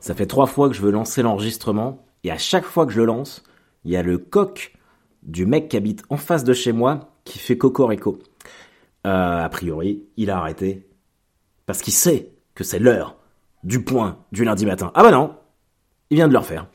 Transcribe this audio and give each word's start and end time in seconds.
Ça 0.00 0.14
fait 0.14 0.26
trois 0.26 0.46
fois 0.46 0.68
que 0.68 0.74
je 0.74 0.80
veux 0.80 0.90
lancer 0.90 1.22
l'enregistrement, 1.22 2.04
et 2.24 2.30
à 2.30 2.38
chaque 2.38 2.64
fois 2.64 2.86
que 2.86 2.92
je 2.92 3.00
le 3.00 3.06
lance, 3.06 3.42
il 3.84 3.92
y 3.92 3.96
a 3.96 4.02
le 4.02 4.16
coq 4.18 4.72
du 5.22 5.44
mec 5.44 5.68
qui 5.68 5.76
habite 5.76 6.02
en 6.08 6.16
face 6.16 6.42
de 6.42 6.54
chez 6.54 6.72
moi 6.72 7.12
qui 7.24 7.38
fait 7.38 7.58
cocorico. 7.58 8.18
Euh, 9.06 9.44
a 9.44 9.48
priori, 9.50 10.04
il 10.16 10.30
a 10.30 10.38
arrêté. 10.38 10.88
Parce 11.66 11.82
qu'il 11.82 11.92
sait 11.92 12.32
que 12.54 12.64
c'est 12.64 12.78
l'heure 12.78 13.16
du 13.62 13.84
point 13.84 14.18
du 14.32 14.44
lundi 14.44 14.64
matin. 14.64 14.90
Ah 14.94 15.02
bah 15.02 15.10
non, 15.10 15.34
il 16.08 16.16
vient 16.16 16.28
de 16.28 16.32
le 16.32 16.38
refaire. 16.38 16.66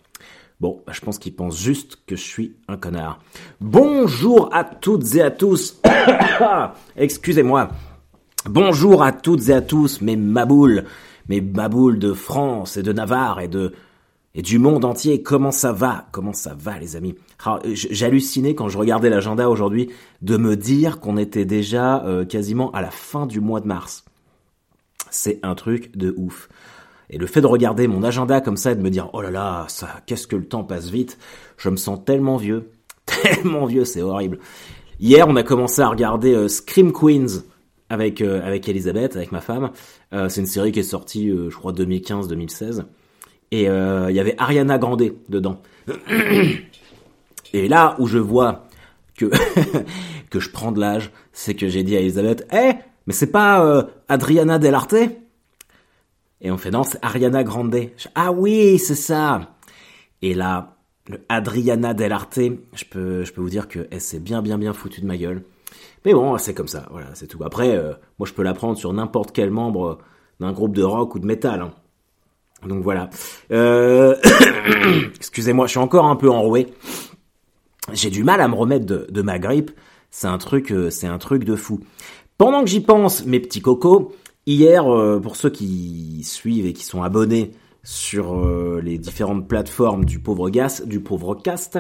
Bon, 0.59 0.83
bah, 0.85 0.93
je 0.93 1.01
pense 1.01 1.19
qu'il 1.19 1.35
pense 1.35 1.59
juste 1.59 1.97
que 2.05 2.15
je 2.15 2.23
suis 2.23 2.55
un 2.67 2.77
connard. 2.77 3.19
Bonjour 3.59 4.49
à 4.53 4.63
toutes 4.63 5.15
et 5.15 5.21
à 5.21 5.31
tous. 5.31 5.81
Excusez-moi. 6.95 7.69
Bonjour 8.47 9.03
à 9.03 9.11
toutes 9.11 9.49
et 9.49 9.53
à 9.53 9.61
tous, 9.61 10.01
mes 10.01 10.15
maboules, 10.15 10.85
mes 11.29 11.41
maboules 11.41 11.99
de 11.99 12.13
France 12.13 12.77
et 12.77 12.83
de 12.83 12.93
Navarre 12.93 13.39
et 13.39 13.47
de 13.47 13.73
et 14.37 14.41
du 14.41 14.59
monde 14.59 14.83
entier. 14.83 15.23
Comment 15.23 15.51
ça 15.51 15.71
va? 15.71 16.07
Comment 16.11 16.33
ça 16.33 16.55
va, 16.59 16.77
les 16.77 16.95
amis? 16.95 17.15
Ah, 17.45 17.59
J'hallucinais 17.63 18.53
quand 18.53 18.67
je 18.67 18.77
regardais 18.77 19.09
l'agenda 19.09 19.49
aujourd'hui 19.49 19.89
de 20.21 20.37
me 20.37 20.57
dire 20.57 20.99
qu'on 20.99 21.17
était 21.17 21.45
déjà 21.45 22.03
euh, 22.05 22.25
quasiment 22.25 22.69
à 22.71 22.81
la 22.81 22.91
fin 22.91 23.25
du 23.25 23.39
mois 23.39 23.61
de 23.61 23.67
mars. 23.67 24.03
C'est 25.09 25.39
un 25.43 25.55
truc 25.55 25.95
de 25.95 26.13
ouf. 26.17 26.49
Et 27.09 27.17
le 27.17 27.27
fait 27.27 27.41
de 27.41 27.47
regarder 27.47 27.87
mon 27.87 28.03
agenda 28.03 28.41
comme 28.41 28.57
ça 28.57 28.71
et 28.71 28.75
de 28.75 28.81
me 28.81 28.89
dire 28.89 29.09
oh 29.13 29.21
là 29.21 29.31
là, 29.31 29.65
ça, 29.69 30.01
qu'est-ce 30.05 30.27
que 30.27 30.35
le 30.35 30.45
temps 30.45 30.63
passe 30.63 30.89
vite, 30.89 31.17
je 31.57 31.69
me 31.69 31.77
sens 31.77 32.03
tellement 32.03 32.35
vieux, 32.35 32.71
tellement 33.05 33.65
vieux, 33.65 33.85
c'est 33.85 34.01
horrible. 34.01 34.39
Hier, 34.99 35.27
on 35.27 35.35
a 35.35 35.43
commencé 35.43 35.81
à 35.81 35.89
regarder 35.89 36.33
euh, 36.33 36.47
Scream 36.47 36.91
Queens 36.91 37.43
avec 37.89 38.21
euh, 38.21 38.45
avec 38.45 38.67
Elisabeth, 38.67 39.15
avec 39.15 39.31
ma 39.31 39.41
femme. 39.41 39.71
Euh, 40.13 40.29
c'est 40.29 40.41
une 40.41 40.47
série 40.47 40.71
qui 40.71 40.79
est 40.79 40.83
sortie, 40.83 41.29
euh, 41.29 41.49
je 41.49 41.57
crois, 41.57 41.73
2015-2016. 41.73 42.85
Et 43.51 43.63
il 43.63 44.15
y 44.15 44.19
avait 44.19 44.35
Ariana 44.37 44.77
Grande 44.77 45.13
dedans. 45.29 45.61
Et 47.53 47.67
là 47.69 47.95
où 47.99 48.07
je 48.07 48.17
vois 48.17 48.67
que 49.15 49.27
que 50.29 50.39
je 50.39 50.49
prends 50.49 50.71
de 50.71 50.79
l'âge, 50.81 51.11
c'est 51.31 51.53
que 51.53 51.67
j'ai 51.67 51.83
dit 51.83 51.95
à 51.95 52.01
Elisabeth, 52.01 52.45
eh, 52.51 52.73
mais 53.07 53.13
c'est 53.13 53.31
pas 53.31 53.87
Adriana 54.09 54.59
Delarte 54.59 54.95
Et 56.41 56.51
on 56.51 56.57
fait 56.57 56.71
non, 56.71 56.83
c'est 56.83 56.97
Ariana 57.01 57.43
Grande. 57.45 57.77
ah 58.15 58.33
oui, 58.33 58.77
c'est 58.77 58.95
ça. 58.95 59.55
Et 60.21 60.33
là, 60.33 60.75
le 61.07 61.19
Adriana 61.29 61.93
Delarte, 61.93 62.39
je 62.73 62.85
peux 62.89 63.23
je 63.23 63.31
peux 63.31 63.41
vous 63.41 63.49
dire 63.49 63.69
que 63.69 63.87
elle 63.91 64.01
s'est 64.01 64.19
bien 64.19 64.41
bien 64.41 64.57
bien 64.57 64.73
foutue 64.73 64.99
de 64.99 65.05
ma 65.05 65.15
gueule. 65.17 65.43
Mais 66.05 66.13
bon, 66.13 66.37
c'est 66.37 66.53
comme 66.53 66.67
ça, 66.67 66.85
voilà, 66.91 67.07
c'est 67.15 67.25
tout. 67.25 67.43
Après, 67.43 67.75
euh, 67.75 67.93
moi 68.19 68.27
je 68.27 68.33
peux 68.33 68.43
l'apprendre 68.43 68.77
sur 68.77 68.93
n'importe 68.93 69.31
quel 69.31 69.49
membre 69.49 69.97
d'un 70.39 70.51
groupe 70.51 70.75
de 70.75 70.83
rock 70.83 71.15
ou 71.15 71.19
de 71.19 71.25
métal. 71.25 71.61
Hein. 71.61 71.73
Donc 72.67 72.83
voilà. 72.83 73.09
Euh... 73.51 74.15
Excusez-moi, 75.15 75.65
je 75.65 75.71
suis 75.71 75.79
encore 75.79 76.05
un 76.05 76.15
peu 76.15 76.29
enroué. 76.29 76.67
J'ai 77.91 78.11
du 78.11 78.23
mal 78.23 78.39
à 78.39 78.47
me 78.47 78.53
remettre 78.53 78.85
de, 78.85 79.21
ma 79.21 79.39
grippe. 79.39 79.71
C'est 80.11 80.27
un 80.27 80.37
truc, 80.37 80.71
euh, 80.71 80.91
c'est 80.91 81.07
un 81.07 81.17
truc 81.17 81.43
de 81.43 81.55
fou. 81.55 81.79
Pendant 82.37 82.61
que 82.63 82.69
j'y 82.69 82.81
pense, 82.81 83.25
mes 83.25 83.39
petits 83.39 83.61
cocos, 83.61 84.13
hier, 84.45 84.83
pour 85.23 85.35
ceux 85.35 85.49
qui 85.49 86.21
suivent 86.23 86.65
et 86.65 86.73
qui 86.73 86.83
sont 86.83 87.01
abonnés 87.01 87.51
sur 87.83 88.45
les 88.81 88.97
différentes 88.97 89.47
plateformes 89.47 90.03
du 90.03 90.19
pauvre 90.19 90.49
gas, 90.49 90.81
du 90.85 90.99
pauvre 90.99 91.35
cast, 91.35 91.79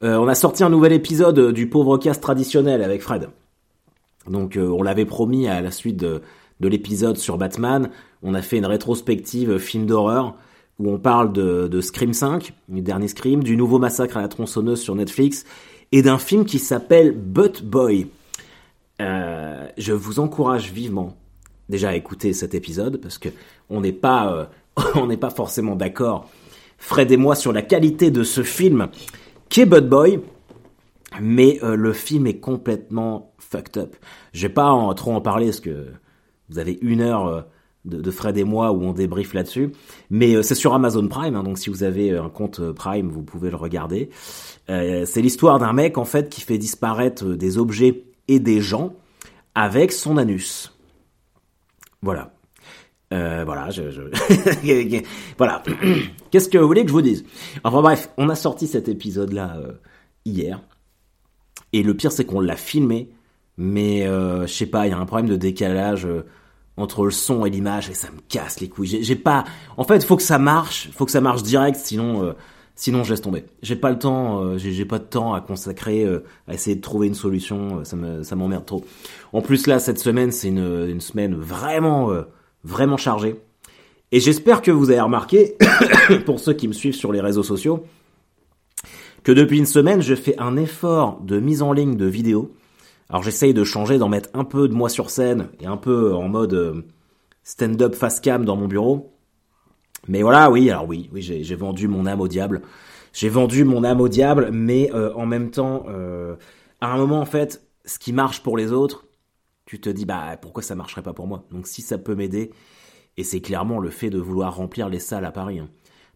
on 0.00 0.28
a 0.28 0.34
sorti 0.36 0.62
un 0.62 0.70
nouvel 0.70 0.92
épisode 0.92 1.52
du 1.52 1.68
pauvre 1.68 1.98
cast 1.98 2.22
traditionnel 2.22 2.84
avec 2.84 3.02
Fred. 3.02 3.28
Donc 4.28 4.56
euh, 4.56 4.66
on 4.68 4.82
l'avait 4.82 5.04
promis 5.04 5.48
à 5.48 5.60
la 5.60 5.70
suite 5.70 5.96
de, 5.96 6.22
l'épisode 6.60 7.16
sur 7.16 7.38
Batman, 7.38 7.90
on 8.22 8.34
a 8.34 8.42
fait 8.42 8.58
une 8.58 8.66
rétrospective 8.66 9.58
film 9.58 9.86
d'horreur 9.86 10.34
où 10.78 10.90
on 10.90 10.98
parle 10.98 11.32
de, 11.32 11.80
Scream 11.80 12.12
5, 12.12 12.52
du 12.68 12.82
dernier 12.82 13.08
Scream, 13.08 13.42
du 13.42 13.56
nouveau 13.56 13.78
massacre 13.78 14.16
à 14.16 14.22
la 14.22 14.28
tronçonneuse 14.28 14.80
sur 14.80 14.94
Netflix 14.94 15.44
et 15.92 16.02
d'un 16.02 16.18
film 16.18 16.44
qui 16.44 16.58
s'appelle 16.58 17.12
Butt 17.12 17.64
Boy. 17.64 18.08
Euh, 19.00 19.66
je 19.76 19.92
vous 19.92 20.18
encourage 20.20 20.72
vivement 20.72 21.16
déjà 21.68 21.90
à 21.90 21.94
écouter 21.94 22.32
cet 22.32 22.54
épisode 22.54 23.00
parce 23.00 23.18
que 23.18 23.28
on 23.70 23.80
n'est 23.80 23.92
pas 23.92 24.48
euh, 24.76 25.16
pas 25.20 25.30
forcément 25.30 25.76
d'accord 25.76 26.28
Fred 26.78 27.10
et 27.12 27.16
moi 27.16 27.34
sur 27.34 27.52
la 27.52 27.62
qualité 27.62 28.10
de 28.10 28.24
ce 28.24 28.42
film 28.42 28.88
qui 29.48 29.60
est 29.60 29.66
Butt 29.66 29.88
Boy 29.88 30.20
mais 31.20 31.58
le 31.62 31.92
film 31.92 32.26
est 32.26 32.38
complètement 32.38 33.34
fucked 33.38 33.76
up. 33.82 33.96
Je 34.32 34.46
vais 34.46 34.52
pas 34.52 34.92
trop 34.94 35.12
en 35.12 35.20
parler 35.20 35.46
parce 35.46 35.60
que 35.60 35.86
vous 36.48 36.58
avez 36.58 36.78
une 36.80 37.00
heure 37.00 37.26
euh, 37.26 37.42
de, 37.84 38.10
Fred 38.10 38.36
et 38.36 38.44
moi 38.44 38.72
où 38.72 38.82
on 38.82 38.92
débriefe 38.92 39.34
là-dessus. 39.34 39.72
Mais 40.10 40.34
euh, 40.34 40.42
c'est 40.42 40.54
sur 40.54 40.74
Amazon 40.74 41.06
Prime, 41.08 41.36
hein, 41.36 41.42
donc 41.42 41.58
si 41.58 41.70
vous 41.70 41.82
avez 41.82 42.16
un 42.16 42.28
compte 42.28 42.60
euh, 42.60 42.72
Prime, 42.72 43.08
vous 43.08 43.22
pouvez 43.22 43.50
le 43.50 43.56
regarder. 43.56 44.10
c'est 44.66 45.22
l'histoire 45.22 45.58
d'un 45.58 45.72
mec 45.72 45.96
en 45.98 46.04
fait 46.04 46.28
qui 46.28 46.40
fait 46.40 46.58
disparaître 46.58 47.24
des 47.24 47.58
objets 47.58 48.04
et 48.28 48.38
des 48.38 48.60
gens 48.60 48.94
avec 49.54 49.92
son 49.92 50.16
anus. 50.18 50.74
Voilà. 52.02 52.32
voilà, 53.10 53.70
je, 53.70 53.82
voilà. 55.38 55.62
Qu'est-ce 56.30 56.48
que 56.48 56.58
vous 56.58 56.66
voulez 56.66 56.82
que 56.82 56.88
je 56.88 56.92
vous 56.92 57.02
dise? 57.02 57.24
Enfin 57.64 57.80
bref, 57.80 58.10
on 58.18 58.28
a 58.28 58.34
sorti 58.34 58.66
cet 58.66 58.88
épisode-là 58.88 59.56
hier, 60.26 60.60
et 61.72 61.82
le 61.82 61.94
pire 61.94 62.12
c'est 62.12 62.24
qu'on 62.24 62.40
l'a 62.40 62.56
filmé 62.56 63.10
mais 63.58 64.06
euh, 64.06 64.46
je 64.46 64.52
sais 64.52 64.66
pas, 64.66 64.86
il 64.86 64.90
y 64.90 64.92
a 64.92 64.98
un 64.98 65.04
problème 65.04 65.28
de 65.28 65.36
décalage 65.36 66.06
euh, 66.06 66.24
entre 66.76 67.04
le 67.04 67.10
son 67.10 67.44
et 67.44 67.50
l'image 67.50 67.90
et 67.90 67.94
ça 67.94 68.08
me 68.12 68.20
casse 68.28 68.60
les 68.60 68.68
couilles. 68.68 69.02
J'ai 69.02 69.16
pas, 69.16 69.44
en 69.76 69.82
fait, 69.82 70.02
faut 70.04 70.16
que 70.16 70.22
ça 70.22 70.38
marche, 70.38 70.90
faut 70.92 71.04
que 71.04 71.10
ça 71.10 71.20
marche 71.20 71.42
direct, 71.42 71.76
sinon, 71.76 72.22
euh, 72.22 72.32
sinon 72.76 73.02
je 73.02 73.10
laisse 73.10 73.20
tomber. 73.20 73.46
J'ai 73.62 73.74
pas 73.74 73.90
le 73.90 73.98
temps, 73.98 74.44
euh, 74.44 74.58
j'ai 74.58 74.84
pas 74.84 75.00
de 75.00 75.04
temps 75.04 75.34
à 75.34 75.40
consacrer 75.40 76.06
à 76.46 76.54
essayer 76.54 76.76
de 76.76 76.80
trouver 76.80 77.08
une 77.08 77.16
solution. 77.16 77.84
ça 77.84 77.96
me, 77.96 78.22
ça 78.22 78.36
m'emmerde 78.36 78.64
trop. 78.64 78.84
En 79.32 79.42
plus 79.42 79.66
là, 79.66 79.80
cette 79.80 79.98
semaine, 79.98 80.30
c'est 80.30 80.48
une, 80.48 80.86
une 80.88 81.00
semaine 81.00 81.34
vraiment, 81.34 82.12
vraiment 82.62 82.96
chargée. 82.96 83.40
Et 84.12 84.20
j'espère 84.20 84.62
que 84.62 84.70
vous 84.70 84.90
avez 84.90 85.00
remarqué, 85.00 85.56
pour 86.26 86.38
ceux 86.38 86.52
qui 86.52 86.68
me 86.68 86.72
suivent 86.72 86.94
sur 86.94 87.10
les 87.10 87.20
réseaux 87.20 87.42
sociaux, 87.42 87.84
que 89.28 89.32
depuis 89.34 89.58
une 89.58 89.66
semaine, 89.66 90.00
je 90.00 90.14
fais 90.14 90.38
un 90.38 90.56
effort 90.56 91.20
de 91.20 91.38
mise 91.38 91.60
en 91.60 91.74
ligne 91.74 91.96
de 91.96 92.06
vidéos 92.06 92.54
alors 93.10 93.22
j'essaye 93.22 93.52
de 93.52 93.62
changer, 93.62 93.98
d'en 93.98 94.08
mettre 94.08 94.30
un 94.32 94.44
peu 94.44 94.68
de 94.68 94.72
moi 94.74 94.88
sur 94.88 95.10
scène 95.10 95.48
et 95.60 95.66
un 95.66 95.76
peu 95.76 96.14
en 96.14 96.28
mode 96.28 96.54
euh, 96.54 96.82
stand-up 97.42 97.94
face 97.94 98.20
cam 98.20 98.46
dans 98.46 98.56
mon 98.56 98.68
bureau. 98.68 99.12
Mais 100.06 100.22
voilà, 100.22 100.50
oui, 100.50 100.70
alors 100.70 100.86
oui, 100.86 101.10
oui, 101.12 101.20
j'ai 101.20 101.54
vendu 101.54 101.88
mon 101.88 102.06
âme 102.06 102.22
au 102.22 102.28
diable. 102.28 102.62
J'ai 103.12 103.28
vendu 103.28 103.64
mon 103.64 103.84
âme 103.84 104.00
au 104.00 104.08
diable, 104.08 104.50
mais 104.50 104.90
euh, 104.94 105.12
en 105.14 105.26
même 105.26 105.50
temps, 105.50 105.84
euh, 105.88 106.36
à 106.80 106.92
un 106.92 106.96
moment 106.96 107.20
en 107.20 107.26
fait, 107.26 107.66
ce 107.84 107.98
qui 107.98 108.14
marche 108.14 108.42
pour 108.42 108.56
les 108.56 108.72
autres, 108.72 109.06
tu 109.66 109.78
te 109.78 109.90
dis 109.90 110.06
bah 110.06 110.38
pourquoi 110.40 110.62
ça 110.62 110.74
marcherait 110.74 111.02
pas 111.02 111.12
pour 111.12 111.26
moi? 111.26 111.44
Donc 111.50 111.66
si 111.66 111.82
ça 111.82 111.98
peut 111.98 112.14
m'aider, 112.14 112.50
et 113.16 113.24
c'est 113.24 113.40
clairement 113.40 113.78
le 113.78 113.90
fait 113.90 114.10
de 114.10 114.18
vouloir 114.18 114.56
remplir 114.56 114.88
les 114.88 115.00
salles 115.00 115.24
à 115.24 115.32
Paris, 115.32 115.58
hein. 115.58 115.68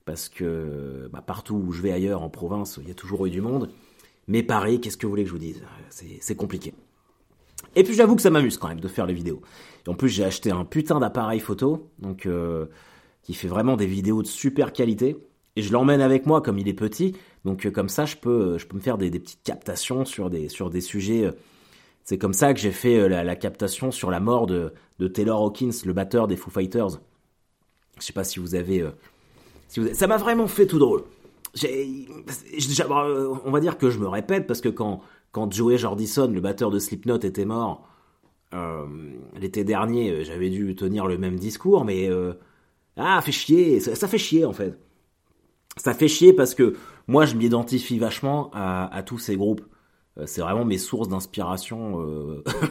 Parce 0.04 0.28
que 0.28 1.08
bah, 1.12 1.22
partout 1.22 1.54
où 1.54 1.72
je 1.72 1.82
vais 1.82 1.92
ailleurs 1.92 2.22
en 2.22 2.30
province, 2.30 2.78
il 2.82 2.88
y 2.88 2.90
a 2.90 2.94
toujours 2.94 3.26
eu 3.26 3.30
du 3.30 3.40
monde. 3.40 3.70
Mais 4.28 4.42
pareil, 4.42 4.80
qu'est-ce 4.80 4.96
que 4.96 5.06
vous 5.06 5.10
voulez 5.10 5.24
que 5.24 5.28
je 5.28 5.34
vous 5.34 5.40
dise? 5.40 5.62
C'est 5.90 6.36
compliqué. 6.36 6.74
Et 7.74 7.84
puis 7.84 7.94
j'avoue 7.94 8.16
que 8.16 8.22
ça 8.22 8.30
m'amuse 8.30 8.58
quand 8.58 8.68
même 8.68 8.80
de 8.80 8.88
faire 8.88 9.06
les 9.06 9.14
vidéos. 9.14 9.40
Et 9.86 9.90
en 9.90 9.94
plus 9.94 10.08
j'ai 10.08 10.24
acheté 10.24 10.50
un 10.50 10.64
putain 10.64 11.00
d'appareil 11.00 11.40
photo, 11.40 11.90
donc 11.98 12.26
euh, 12.26 12.66
qui 13.22 13.34
fait 13.34 13.48
vraiment 13.48 13.76
des 13.76 13.86
vidéos 13.86 14.22
de 14.22 14.26
super 14.26 14.72
qualité. 14.72 15.16
Et 15.56 15.62
je 15.62 15.72
l'emmène 15.72 16.00
avec 16.00 16.26
moi 16.26 16.40
comme 16.40 16.58
il 16.58 16.69
est 16.69 16.74
petit, 16.74 17.14
donc 17.44 17.66
euh, 17.66 17.70
comme 17.70 17.88
ça 17.88 18.04
je 18.04 18.16
peux 18.16 18.58
je 18.58 18.66
peux 18.66 18.76
me 18.76 18.82
faire 18.82 18.98
des, 18.98 19.10
petites 19.10 19.42
captations 19.42 20.04
sur 20.04 20.30
des 20.30 20.48
sur 20.48 20.70
des 20.70 20.80
sujets. 20.80 21.24
Euh, 21.24 21.32
c'est 22.04 22.19
comme 22.19 22.32
ça 22.32 22.52
que 22.52 22.58
j'ai 22.58 22.72
fait 22.72 23.08
la, 23.08 23.36
captation 23.36 23.92
sur 23.92 24.10
la 24.10 24.19
mort 24.19 24.48
de, 24.48 24.72
Taylor 25.14 25.40
Hawkins, 25.40 25.70
le 25.84 25.92
batteur 25.92 26.26
des 26.26 26.34
Foo 26.34 26.50
Fighters. 26.50 26.98
Je 28.00 28.04
sais 28.04 28.12
pas 28.12 28.24
si 28.24 28.40
vous 28.40 28.56
avez, 28.56 28.84
ça 29.93 30.06
m'a 30.06 30.16
vraiment 30.16 30.46
fait 30.46 30.67
tout 30.67 30.79
drôle 30.79 31.02
on 33.44 33.50
va 33.50 33.61
dire 33.61 33.76
que 33.76 33.91
je 33.91 33.99
me 33.99 34.08
répète 34.08 34.46
parce 34.46 34.61
que 34.61 34.70
quand 34.70 35.02
quand 35.32 35.50
Joey 35.50 35.79
Jordison, 35.79 36.29
le 36.29 36.41
batteur 36.41 36.70
de 36.70 36.79
Slipknot, 36.79 37.20
était 37.20 37.46
mort 37.46 37.88
euh, 38.55 38.87
l'été 39.35 39.64
dernier, 39.64 40.11
euh, 40.11 40.25
j'avais 40.25 40.50
dû 40.50 40.75
tenir 40.75 41.06
le 41.06 41.17
même 41.17 41.37
discours, 41.37 41.87
mais 41.87 42.08
euh, 42.08 42.35
ah, 42.99 43.20
fait 43.23 43.32
chier, 43.32 43.81
ça, 43.81 44.06
fait 44.06 44.19
chier 44.19 44.44
en 44.44 44.52
fait. 44.52 44.79
Ça 45.79 45.94
fait 45.94 46.08
chier 46.08 46.35
parce 46.35 46.55
que 46.55 46.76
moi, 47.08 47.25
je 47.25 47.35
m'identifie 47.35 47.99
vachement 47.99 48.50
à, 48.52 49.02
tous 49.05 49.19
ces 49.19 49.37
groupes. 49.37 49.62
C'est 50.26 50.43
vraiment 50.43 50.67
mes 50.67 50.76
sources 50.76 51.08
d'inspiration 51.08 51.99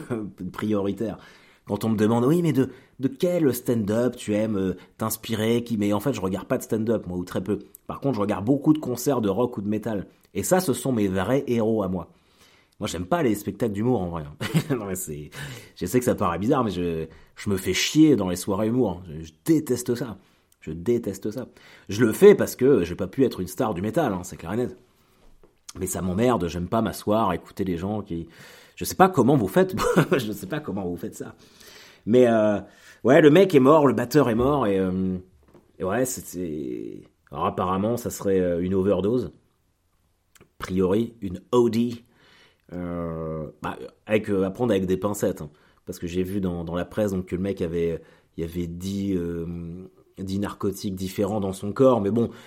prioritaires 0.52 1.18
quand 1.66 1.84
on 1.84 1.90
me 1.90 1.96
demande 1.96 2.24
oui 2.24 2.42
mais 2.42 2.52
de 2.52 2.68
quel 3.08 3.54
stand-up 3.54 4.16
tu 4.16 4.34
aimes 4.34 4.56
euh, 4.56 4.76
t'inspirer 4.98 5.62
qui 5.64 5.76
mais 5.76 5.92
en 5.92 6.00
fait 6.00 6.12
je 6.12 6.20
regarde 6.20 6.46
pas 6.46 6.58
de 6.58 6.62
stand-up 6.62 7.06
moi 7.06 7.16
ou 7.16 7.24
très 7.24 7.42
peu. 7.42 7.60
Par 7.86 8.00
contre 8.00 8.16
je 8.16 8.20
regarde 8.20 8.44
beaucoup 8.44 8.72
de 8.72 8.78
concerts 8.78 9.20
de 9.20 9.28
rock 9.28 9.58
ou 9.58 9.62
de 9.62 9.68
métal 9.68 10.06
et 10.34 10.42
ça 10.42 10.60
ce 10.60 10.72
sont 10.72 10.92
mes 10.92 11.08
vrais 11.08 11.44
héros 11.46 11.82
à 11.82 11.88
moi. 11.88 12.08
Moi 12.80 12.88
j'aime 12.88 13.06
pas 13.06 13.22
les 13.22 13.34
spectacles 13.34 13.72
d'humour 13.72 14.00
en 14.00 14.08
vrai. 14.08 14.24
C'est 14.94 15.30
je 15.76 15.86
sais 15.86 15.98
que 15.98 16.04
ça 16.04 16.14
paraît 16.14 16.38
bizarre 16.38 16.64
mais 16.64 16.70
je 16.70 17.06
je 17.36 17.50
me 17.50 17.56
fais 17.56 17.74
chier 17.74 18.16
dans 18.16 18.28
les 18.28 18.36
soirées 18.36 18.68
humour. 18.68 19.02
Je, 19.20 19.32
déteste 19.44 19.94
ça. 19.94 20.18
Je 20.60 20.70
déteste 20.70 21.30
ça. 21.30 21.48
Je 21.88 22.04
le 22.04 22.12
fais 22.12 22.34
parce 22.34 22.56
que 22.56 22.84
j'ai 22.84 22.94
pas 22.94 23.06
pu 23.06 23.24
être 23.24 23.40
une 23.40 23.48
star 23.48 23.74
du 23.74 23.82
métal, 23.82 24.12
hein, 24.12 24.20
c'est 24.22 24.36
clair 24.36 24.52
et 24.52 24.56
net. 24.56 24.76
Mais 25.78 25.86
ça 25.86 26.02
m'emmerde, 26.02 26.46
j'aime 26.48 26.68
pas 26.68 26.82
m'asseoir, 26.82 27.32
écouter 27.32 27.64
les 27.64 27.78
gens 27.78 28.02
qui... 28.02 28.28
Je 28.76 28.84
sais 28.84 28.94
pas 28.94 29.08
comment 29.08 29.36
vous 29.36 29.48
faites, 29.48 29.74
je 30.12 30.32
sais 30.32 30.46
pas 30.46 30.60
comment 30.60 30.84
vous 30.84 30.96
faites 30.96 31.14
ça. 31.14 31.34
Mais 32.06 32.26
euh, 32.26 32.60
ouais, 33.04 33.20
le 33.20 33.30
mec 33.30 33.54
est 33.54 33.60
mort, 33.60 33.86
le 33.86 33.94
batteur 33.94 34.28
est 34.28 34.34
mort, 34.34 34.66
et, 34.66 34.78
euh, 34.78 35.18
ouais, 35.80 36.04
c'était... 36.04 37.02
Alors 37.30 37.46
apparemment, 37.46 37.96
ça 37.96 38.10
serait 38.10 38.40
euh, 38.40 38.60
une 38.62 38.74
overdose. 38.74 39.32
A 40.40 40.44
priori, 40.58 41.14
une 41.20 41.40
OD. 41.50 41.76
Euh, 42.72 43.48
bah, 43.62 43.78
avec, 44.06 44.28
avec 44.28 44.86
des 44.86 44.96
pincettes. 44.96 45.42
Hein. 45.42 45.50
parce 45.84 45.98
que 45.98 46.06
j'ai 46.06 46.22
vu 46.22 46.40
dans, 46.40 46.64
la 46.74 46.84
presse 46.84 47.12
que 47.26 47.36
le 47.36 47.42
mec 47.42 47.60
avait, 47.60 48.00
il 48.36 48.44
avait 48.44 48.66
dit, 48.66 49.18
dit 50.18 50.38
narcotiques 50.38 50.94
différents 50.94 51.40
dans 51.40 51.52
son 51.52 51.72
corps. 51.72 52.00
Mais 52.00 52.10
bon... 52.10 52.30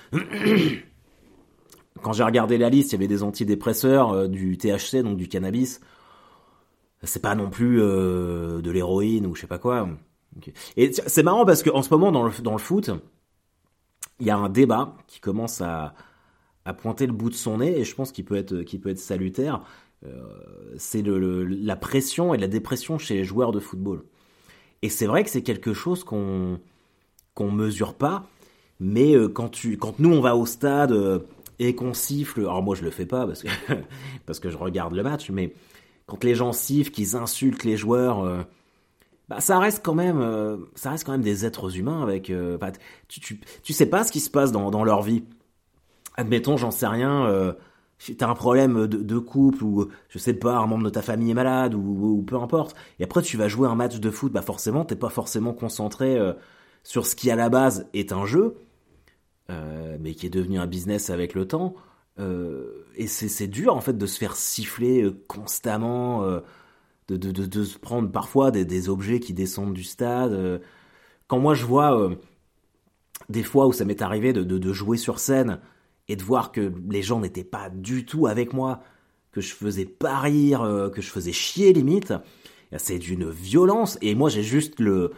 Quand 2.01 2.11
j'ai 2.11 2.23
regardé 2.23 2.57
la 2.57 2.69
liste, 2.69 2.91
il 2.91 2.95
y 2.95 2.97
avait 2.97 3.07
des 3.07 3.23
antidépresseurs, 3.23 4.27
du 4.27 4.57
THC, 4.57 5.01
donc 5.01 5.15
du 5.15 5.29
cannabis. 5.29 5.79
C'est 7.05 7.21
pas 7.21 7.35
non 7.35 7.49
plus 7.49 7.81
euh, 7.81 8.61
de 8.61 8.71
l'héroïne 8.71 9.25
ou 9.25 9.35
je 9.35 9.41
sais 9.41 9.47
pas 9.47 9.59
quoi. 9.59 9.87
Et 10.75 10.91
c'est 10.91 11.23
marrant 11.23 11.45
parce 11.45 11.63
qu'en 11.63 11.81
ce 11.81 11.89
moment, 11.89 12.11
dans 12.11 12.23
le, 12.23 12.31
dans 12.41 12.53
le 12.53 12.57
foot, 12.57 12.91
il 14.19 14.27
y 14.27 14.29
a 14.29 14.37
un 14.37 14.49
débat 14.49 14.95
qui 15.07 15.19
commence 15.19 15.61
à, 15.61 15.93
à 16.65 16.73
pointer 16.73 17.07
le 17.07 17.13
bout 17.13 17.29
de 17.29 17.35
son 17.35 17.59
nez 17.59 17.79
et 17.79 17.83
je 17.83 17.95
pense 17.95 18.11
qu'il 18.11 18.25
peut 18.25 18.35
être, 18.35 18.55
peut 18.77 18.89
être 18.89 18.99
salutaire. 18.99 19.61
Euh, 20.05 20.23
c'est 20.77 21.01
le, 21.01 21.45
la 21.45 21.75
pression 21.75 22.33
et 22.33 22.37
la 22.37 22.47
dépression 22.47 22.97
chez 22.97 23.15
les 23.15 23.23
joueurs 23.23 23.51
de 23.51 23.59
football. 23.59 24.03
Et 24.81 24.89
c'est 24.89 25.05
vrai 25.05 25.23
que 25.23 25.29
c'est 25.29 25.43
quelque 25.43 25.73
chose 25.73 26.03
qu'on 26.03 26.59
qu'on 27.33 27.51
mesure 27.51 27.95
pas, 27.95 28.29
mais 28.79 29.13
quand 29.33 29.49
tu, 29.49 29.77
quand 29.77 29.99
nous 29.99 30.13
on 30.13 30.21
va 30.21 30.37
au 30.37 30.45
stade 30.45 31.21
et 31.59 31.75
qu'on 31.75 31.93
siffle, 31.93 32.39
alors 32.41 32.63
moi 32.63 32.75
je 32.75 32.83
le 32.83 32.91
fais 32.91 33.05
pas 33.05 33.27
parce 33.27 33.43
que, 33.43 33.49
parce 34.25 34.39
que 34.39 34.49
je 34.49 34.55
regarde 34.55 34.93
le 34.93 35.03
match, 35.03 35.29
mais 35.31 35.51
quand 36.05 36.23
les 36.23 36.35
gens 36.35 36.51
sifflent, 36.53 36.91
qu'ils 36.91 37.15
insultent 37.15 37.63
les 37.63 37.77
joueurs, 37.77 38.23
euh, 38.23 38.43
bah 39.29 39.39
ça 39.39 39.59
reste 39.59 39.83
quand 39.83 39.95
même, 39.95 40.21
euh, 40.21 40.57
ça 40.75 40.91
reste 40.91 41.03
quand 41.05 41.11
même 41.11 41.21
des 41.21 41.45
êtres 41.45 41.77
humains 41.77 42.01
avec, 42.03 42.29
euh, 42.29 42.57
tu, 43.07 43.39
tu, 43.63 43.73
sais 43.73 43.87
pas 43.87 44.03
ce 44.03 44.11
qui 44.11 44.19
se 44.19 44.29
passe 44.29 44.51
dans, 44.51 44.83
leur 44.83 45.01
vie. 45.01 45.23
Admettons, 46.15 46.57
j'en 46.57 46.71
sais 46.71 46.87
rien, 46.87 47.55
t'as 48.17 48.29
un 48.29 48.35
problème 48.35 48.87
de, 48.87 49.19
couple 49.19 49.63
ou 49.63 49.89
je 50.09 50.19
sais 50.19 50.33
pas, 50.33 50.57
un 50.57 50.67
membre 50.67 50.85
de 50.85 50.89
ta 50.89 51.01
famille 51.01 51.31
est 51.31 51.35
malade 51.35 51.73
ou, 51.73 52.19
ou, 52.19 52.21
peu 52.21 52.37
importe, 52.37 52.75
et 52.99 53.03
après 53.03 53.21
tu 53.21 53.35
vas 53.37 53.47
jouer 53.47 53.67
un 53.67 53.75
match 53.75 53.99
de 53.99 54.11
foot, 54.11 54.31
bah 54.31 54.41
forcément 54.41 54.85
t'es 54.85 54.95
pas 54.95 55.09
forcément 55.09 55.53
concentré 55.53 56.17
sur 56.83 57.05
ce 57.05 57.15
qui 57.15 57.31
à 57.31 57.35
la 57.35 57.49
base 57.49 57.89
est 57.93 58.13
un 58.13 58.25
jeu 58.25 58.55
mais 59.49 60.13
qui 60.13 60.27
est 60.27 60.29
devenu 60.29 60.59
un 60.59 60.67
business 60.67 61.09
avec 61.09 61.33
le 61.33 61.47
temps. 61.47 61.75
Euh, 62.19 62.85
et 62.95 63.07
c'est 63.07 63.47
dur 63.47 63.75
en 63.75 63.81
fait 63.81 63.97
de 63.97 64.05
se 64.05 64.17
faire 64.17 64.37
siffler 64.37 65.03
euh, 65.03 65.23
constamment, 65.27 66.23
de, 67.07 67.17
de, 67.17 67.63
se 67.63 67.77
prendre 67.77 68.09
parfois 68.11 68.51
des, 68.51 68.89
objets 68.89 69.19
qui 69.19 69.33
descendent 69.33 69.73
du 69.73 69.83
stade. 69.83 70.61
Quand 71.27 71.39
moi 71.39 71.53
je 71.53 71.65
vois 71.65 72.09
des 73.29 73.43
fois 73.43 73.67
où 73.67 73.73
ça 73.73 73.85
m'est 73.85 74.01
arrivé 74.01 74.33
de, 74.33 74.73
jouer 74.73 74.97
sur 74.97 75.19
scène 75.19 75.59
et 76.07 76.15
de 76.15 76.23
voir 76.23 76.51
que 76.51 76.71
les 76.89 77.01
gens 77.01 77.19
n'étaient 77.19 77.43
pas 77.43 77.69
du 77.69 78.05
tout 78.05 78.27
avec 78.27 78.53
moi, 78.53 78.81
que 79.31 79.41
je 79.41 79.53
faisais 79.53 79.85
pas 79.85 80.19
rire, 80.19 80.89
que 80.93 81.01
je 81.01 81.09
faisais 81.09 81.33
chier 81.33 81.73
limite, 81.73 82.13
c'est 82.77 82.97
d'une 82.97 83.29
violence. 83.29 83.97
Et 84.01 84.15
moi 84.15 84.29
j'ai 84.29 84.43
juste 84.43 84.79
le, 84.79 85.11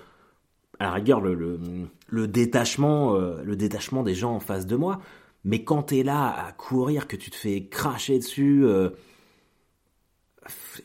à 0.79 0.85
la 0.85 0.91
rigueur 0.91 1.21
le, 1.21 1.59
le, 2.07 2.27
détachement, 2.27 3.15
euh, 3.15 3.41
le 3.44 3.55
détachement 3.55 4.03
des 4.03 4.15
gens 4.15 4.35
en 4.35 4.39
face 4.39 4.65
de 4.65 4.75
moi. 4.75 4.99
Mais 5.43 5.63
quand 5.63 5.83
t'es 5.83 6.03
là 6.03 6.47
à 6.47 6.51
courir, 6.51 7.07
que 7.07 7.15
tu 7.15 7.31
te 7.31 7.35
fais 7.35 7.67
cracher 7.67 8.19
dessus, 8.19 8.65
euh, 8.65 8.89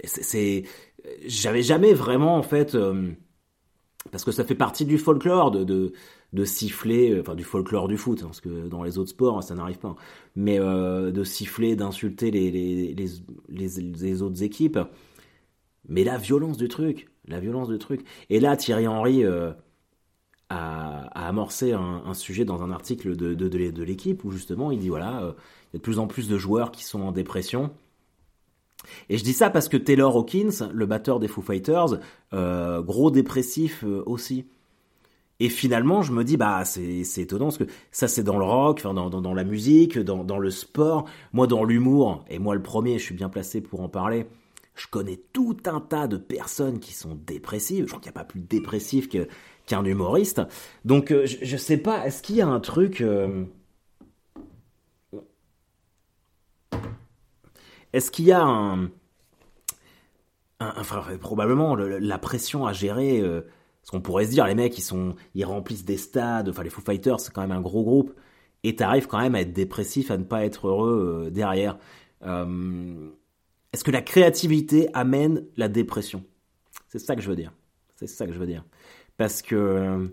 c'est, 0.04 0.64
j'avais 1.26 1.62
jamais 1.62 1.94
vraiment 1.94 2.37
en 2.37 2.43
fait, 2.43 2.75
euh, 2.75 3.12
parce 4.10 4.25
que 4.25 4.32
ça 4.32 4.44
fait 4.44 4.54
partie 4.54 4.84
du 4.84 4.99
folklore 4.99 5.50
de, 5.50 5.93
de, 6.32 6.44
siffler, 6.44 7.19
enfin 7.20 7.34
du 7.34 7.44
folklore 7.44 7.88
du 7.88 7.96
foot, 7.96 8.20
hein, 8.22 8.26
parce 8.26 8.40
que 8.40 8.69
dans 8.69 8.82
les 8.82 8.99
autres 8.99 9.10
sports 9.10 9.43
ça 9.43 9.54
n'arrive 9.54 9.78
pas, 9.78 9.96
mais 10.37 10.58
de 10.58 11.25
siffler, 11.25 11.76
d'insulter 11.76 12.31
les, 12.31 12.50
les, 12.50 12.94
les, 12.94 13.69
les, 13.69 14.22
autres 14.22 14.43
équipes. 14.43 14.78
Mais 15.88 16.04
la 16.04 16.16
violence 16.16 16.56
du 16.56 16.69
truc, 16.69 17.08
la 17.26 17.40
violence 17.40 17.69
du 17.69 17.78
truc. 17.78 18.04
Et 18.31 18.40
là 18.40 18.56
Thierry 18.56 18.87
Henry 18.87 19.25
a, 20.49 20.81
amorcé 21.32 21.73
un, 21.73 22.14
sujet 22.14 22.44
dans 22.44 22.62
un 22.62 22.70
article 22.70 23.17
de, 23.17 23.34
de, 23.34 23.82
l'équipe 23.82 24.23
où 24.25 24.31
justement 24.31 24.70
il 24.70 24.79
dit 24.79 24.90
voilà, 24.90 25.23
euh, 25.23 25.32
il 25.73 25.75
y 25.75 25.76
a 25.76 25.79
de 25.79 25.82
plus 25.82 25.99
en 25.99 26.06
plus 26.06 26.29
de 26.29 26.37
joueurs 26.37 26.70
qui 26.70 26.84
sont 26.84 27.00
en 27.00 27.11
dépression. 27.11 27.70
Et 29.08 29.17
je 29.17 29.25
dis 29.25 29.32
ça 29.32 29.49
parce 29.49 29.69
que 29.69 29.79
Taylor 29.79 30.14
Hawkins, 30.14 30.69
le 30.73 30.87
batteur 30.87 31.20
des 31.20 31.29
Foo 31.29 31.40
Fighters, 31.40 32.00
euh, 32.34 32.82
gros 32.82 33.11
dépressif 33.11 33.82
euh, 33.84 34.02
aussi. 34.05 34.44
Et 35.40 35.49
finalement, 35.49 36.02
je 36.02 36.12
me 36.12 36.23
dis, 36.23 36.37
bah, 36.37 36.64
c'est, 36.64 37.02
c'est 37.05 37.23
étonnant 37.23 37.46
parce 37.46 37.58
que 37.58 37.67
ça, 37.90 38.08
c'est 38.08 38.23
dans 38.23 38.38
le 38.38 38.44
rock, 38.44 38.78
enfin, 38.81 38.94
dans, 38.94 39.08
dans, 39.08 39.23
dans, 39.23 39.35
la 39.35 39.44
musique, 39.44 39.99
dans, 39.99 40.23
dans 40.23 40.38
le 40.38 40.50
sport, 40.50 41.08
moi, 41.32 41.46
dans 41.46 41.64
l'humour, 41.64 42.25
et 42.28 42.38
moi, 42.38 42.55
le 42.55 42.62
premier, 42.62 42.99
je 42.99 43.05
suis 43.05 43.14
bien 43.14 43.28
placé 43.28 43.61
pour 43.61 43.81
en 43.81 43.88
parler. 43.88 44.26
Je 44.75 44.87
connais 44.87 45.20
tout 45.32 45.56
un 45.67 45.81
tas 45.81 46.06
de 46.06 46.17
personnes 46.17 46.78
qui 46.78 46.93
sont 46.93 47.14
dépressives. 47.26 47.85
Je 47.85 47.88
crois 47.90 48.00
qu'il 48.00 48.11
n'y 48.11 48.17
a 48.17 48.20
pas 48.20 48.25
plus 48.25 48.40
dépressif 48.40 49.08
que, 49.08 49.28
qu'un 49.67 49.85
humoriste. 49.85 50.43
Donc 50.85 51.11
euh, 51.11 51.26
je, 51.26 51.56
sais 51.56 51.76
pas, 51.76 52.06
est-ce 52.06 52.23
qu'il 52.23 52.37
y 52.37 52.41
a 52.41 52.47
un 52.47 52.61
truc... 52.61 53.00
Euh, 53.00 53.44
est-ce 57.93 58.11
qu'il 58.11 58.25
y 58.25 58.32
a 58.32 58.43
un... 58.43 58.91
enfin, 60.61 61.03
probablement 61.20 61.76
la 61.76 62.19
pression 62.19 62.67
à 62.67 62.73
gérer... 62.73 63.20
Euh, 63.20 63.43
qu'on 63.91 64.00
pourrait 64.00 64.26
se 64.26 64.31
dire, 64.31 64.47
les 64.47 64.55
mecs, 64.55 64.79
ils, 64.79 64.82
sont, 64.82 65.17
ils 65.35 65.44
remplissent 65.44 65.85
des 65.85 65.97
stades, 65.97 66.49
enfin 66.49 66.62
les 66.62 66.70
Foo 66.70 66.81
Fighters, 66.81 67.19
c'est 67.19 67.32
quand 67.32 67.41
même 67.41 67.50
un 67.50 67.61
gros 67.61 67.82
groupe, 67.82 68.14
et 68.62 68.76
t'arrives 68.76 69.09
quand 69.09 69.20
même 69.20 69.35
à 69.35 69.41
être 69.41 69.53
dépressif, 69.53 70.12
à 70.12 70.17
ne 70.17 70.23
pas 70.23 70.44
être 70.44 70.69
heureux 70.69 71.31
derrière. 71.32 71.79
Est-ce 72.23 73.82
que 73.82 73.91
la 73.91 74.00
créativité 74.00 74.88
amène 74.94 75.44
la 75.56 75.67
dépression? 75.67 76.25
C'est 76.91 77.00
ça 77.00 77.17
que 77.17 77.23
je 77.23 77.29
veux 77.29 77.35
dire. 77.35 77.53
C'est 77.97 78.06
ça 78.06 78.25
que 78.25 78.32
je 78.32 78.38
veux 78.38 78.47
dire 78.47 78.64
parce 79.23 79.41
que 79.41 80.13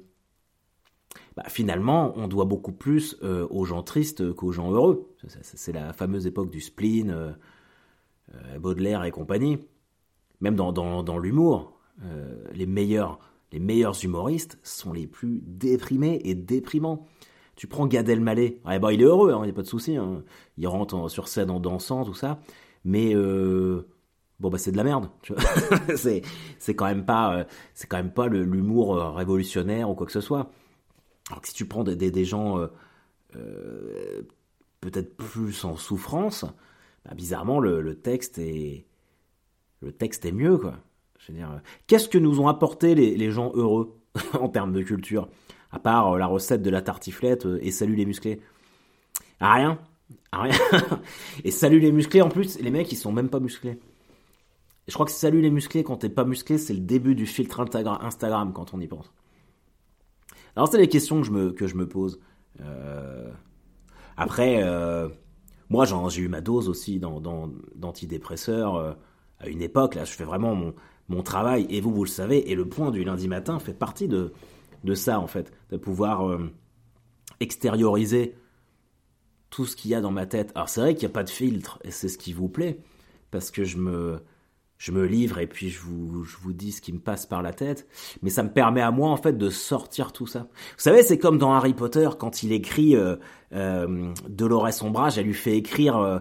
bah, 1.36 1.46
finalement, 1.48 2.14
on 2.16 2.28
doit 2.28 2.46
beaucoup 2.46 2.72
plus 2.72 3.18
euh, 3.24 3.48
aux 3.50 3.66
gens 3.66 3.82
tristes 3.82 4.34
qu'aux 4.34 4.52
gens 4.52 4.72
heureux. 4.72 5.16
C'est 5.42 5.72
la 5.72 5.94
fameuse 5.94 6.28
époque 6.28 6.51
du 6.51 6.62
spleen, 6.62 7.10
euh, 7.10 7.32
euh, 8.36 8.60
Baudelaire 8.60 9.04
et 9.06 9.10
compagnie. 9.10 9.58
Même 10.42 10.56
dans, 10.56 11.18
l'humour, 11.18 11.80
les, 12.54 12.68
meilleurs, 12.68 13.20
humoristes 13.51 14.60
sont 14.62 14.94
les 14.94 15.08
plus 15.08 15.42
déprimés 15.44 16.22
et 16.24 16.36
déprimants. 16.36 17.08
Tu 17.56 17.66
prends 17.66 17.88
Gad 17.88 18.08
Elmaleh, 18.08 18.62
ah, 18.63 18.78
bah, 18.78 18.94
il 18.94 19.01
est 19.01 19.06
heureux, 19.06 19.32
il 19.32 19.34
hein, 19.34 19.44
n'y 19.44 19.50
a 19.50 19.54
pas 19.54 19.63
de 19.63 19.68
souci. 19.68 19.98
Hein. 19.98 20.24
Il 20.60 20.68
rentre 20.68 21.10
sur 21.10 21.28
scène 21.30 21.50
en 21.50 21.60
dansant, 21.60 22.06
tout 22.06 22.13
ça. 22.13 22.42
Mais 22.86 23.16
bon 24.39 24.50
bah 24.50 24.58
c'est 24.58 24.72
de 24.72 24.77
la 24.77 24.84
merde 24.84 25.10
c'est 25.96 26.22
c'est 26.58 26.75
quand 26.75 26.86
même 26.86 27.05
pas 27.05 27.36
euh, 27.36 27.43
c'est 27.74 27.88
quand 27.88 27.98
même 27.98 28.13
pas 28.13 28.27
l'humour 28.27 28.96
euh, 28.96 29.12
révolutionnaire 29.12 29.89
ou 29.89 29.96
quoi 29.96 30.05
que 30.05 30.12
ce 30.12 30.22
soit. 30.22 30.51
Alors 31.29 31.41
que 31.41 31.48
si 31.48 31.53
tu 31.53 31.65
prends 31.65 31.84
des, 31.84 31.96
des, 31.96 32.25
gens 32.25 32.58
euh, 33.36 34.22
peut-être 34.81 35.15
plus 35.15 35.63
en 35.63 35.77
souffrance 35.77 36.46
bah, 37.05 37.13
bizarrement 37.13 37.60
le, 37.60 37.96
texte 37.96 38.39
est 38.39 38.88
le 39.81 39.91
texte 39.91 40.25
est 40.25 40.31
mieux 40.31 40.58
quoi. 40.58 40.75
Je 41.19 41.31
veux 41.31 41.38
dire 41.38 41.62
qu'est-ce 41.88 42.10
que 42.10 42.17
nous 42.17 42.39
ont 42.39 42.48
apporté 42.48 42.96
les, 42.96 43.15
les 43.15 43.31
gens 43.31 43.51
heureux 43.53 44.00
en 44.39 44.50
termes 44.50 44.74
de 44.74 44.81
culture? 44.81 45.27
À 45.72 45.77
part 45.77 46.17
la 46.17 46.25
recette 46.25 46.63
de 46.63 46.69
la 46.72 46.81
tartiflette 46.81 47.48
et 47.62 47.69
salut 47.69 47.96
les 47.96 48.08
musclés. 48.08 48.41
Ah, 49.39 49.53
rien. 49.53 49.79
Rien. 50.34 50.58
Et 51.43 51.51
salut 51.51 51.79
les 51.79 51.91
musclés 51.91 52.24
en 52.24 52.29
plus 52.29 52.60
les 52.60 52.72
mecs 52.72 52.91
ils 52.91 52.96
sont 52.96 53.12
même 53.12 53.29
pas 53.29 53.39
musclés 53.39 53.79
je 54.89 54.93
crois 54.93 55.05
que 55.05 55.12
salut 55.12 55.41
les 55.41 55.51
musclés 55.51 55.84
quand 55.84 55.98
t'es 55.98 56.10
pas 56.10 56.25
musclé, 56.25 56.58
c'est 56.58 56.74
le 56.74 56.79
début 56.79 57.15
du 57.15 57.25
filtre 57.25 57.63
Instagram 58.01 58.53
quand 58.53 58.74
on 58.74 58.79
y 58.79 58.88
pense. 58.88 59.12
Alors 60.55 60.67
c'est 60.67 60.79
les 60.79 60.89
questions 60.89 61.22
que 61.22 61.27
je 61.27 61.31
me, 61.31 61.51
que 61.51 61.67
je 61.67 61.75
me 61.75 61.88
pose. 61.88 62.19
Euh... 62.62 63.31
Après, 64.17 64.63
euh... 64.63 65.08
moi 65.69 65.86
j'ai 65.86 66.22
eu 66.22 66.27
ma 66.27 66.41
dose 66.41 66.67
aussi 66.67 67.00
d'antidépresseurs 67.00 68.75
euh, 68.75 68.93
à 69.39 69.48
une 69.48 69.62
époque. 69.62 69.96
Là, 69.96 70.05
je 70.05 70.12
fais 70.12 70.25
vraiment 70.25 70.55
mon, 70.55 70.74
mon 71.08 71.24
travail 71.24 71.67
et 71.69 71.81
vous, 71.81 71.93
vous 71.93 72.03
le 72.03 72.10
savez. 72.10 72.51
Et 72.51 72.55
le 72.55 72.67
point 72.67 72.91
du 72.91 73.03
lundi 73.03 73.27
matin 73.27 73.60
fait 73.60 73.74
partie 73.74 74.08
de, 74.08 74.34
de 74.84 74.93
ça 74.96 75.19
en 75.19 75.27
fait, 75.27 75.53
de 75.69 75.77
pouvoir 75.77 76.39
extérioriser 77.39 78.36
tout 79.50 79.65
ce 79.65 79.75
qu'il 79.75 79.91
y 79.91 79.96
a 79.96 80.01
dans 80.01 80.12
ma 80.12 80.25
tête. 80.25 80.51
Alors 80.55 80.69
c'est 80.69 80.81
vrai 80.81 80.96
qu'il 80.96 81.08
n'y 81.08 81.12
a 81.12 81.13
pas 81.13 81.24
de 81.24 81.29
filtre 81.29 81.79
et 81.84 81.91
c'est 81.91 82.10
ce 82.10 82.17
qui 82.17 82.34
vous 82.34 82.50
plaît 82.50 82.79
parce 83.31 83.51
que 83.51 83.63
je 83.63 83.77
me 83.77 84.19
je 84.79 84.93
me 84.93 85.05
livre 85.05 85.38
et 85.39 85.45
puis 85.45 85.69
je 85.69 85.81
vous, 85.81 86.24
je 86.24 86.38
vous 86.41 86.53
dis 86.53 86.71
ce 86.71 86.81
qui 86.81 86.93
me 86.93 87.00
passe 87.00 87.25
par 87.25 87.43
la 87.43 87.51
tête, 87.51 87.86
mais 88.24 88.29
ça 88.29 88.43
me 88.43 88.50
permet 88.50 88.81
à 88.81 88.91
moi 88.91 89.09
en 89.09 89.17
fait 89.17 89.38
de 89.38 89.50
sortir 89.50 90.13
tout 90.13 90.25
ça. 90.25 90.39
Vous 90.39 90.77
savez, 90.77 91.03
c'est 91.03 91.19
comme 91.19 91.38
dans 91.38 91.53
Harry 91.53 91.74
Potter 91.74 92.09
quand 92.17 92.43
il 92.43 92.53
écrit 92.53 92.95
euh, 92.95 93.17
euh, 93.53 94.12
Dolores 94.29 94.81
Ombrage, 94.81 95.17
elle 95.17 95.25
lui 95.25 95.33
fait 95.33 95.57
écrire 95.57 95.98
euh, 95.98 96.19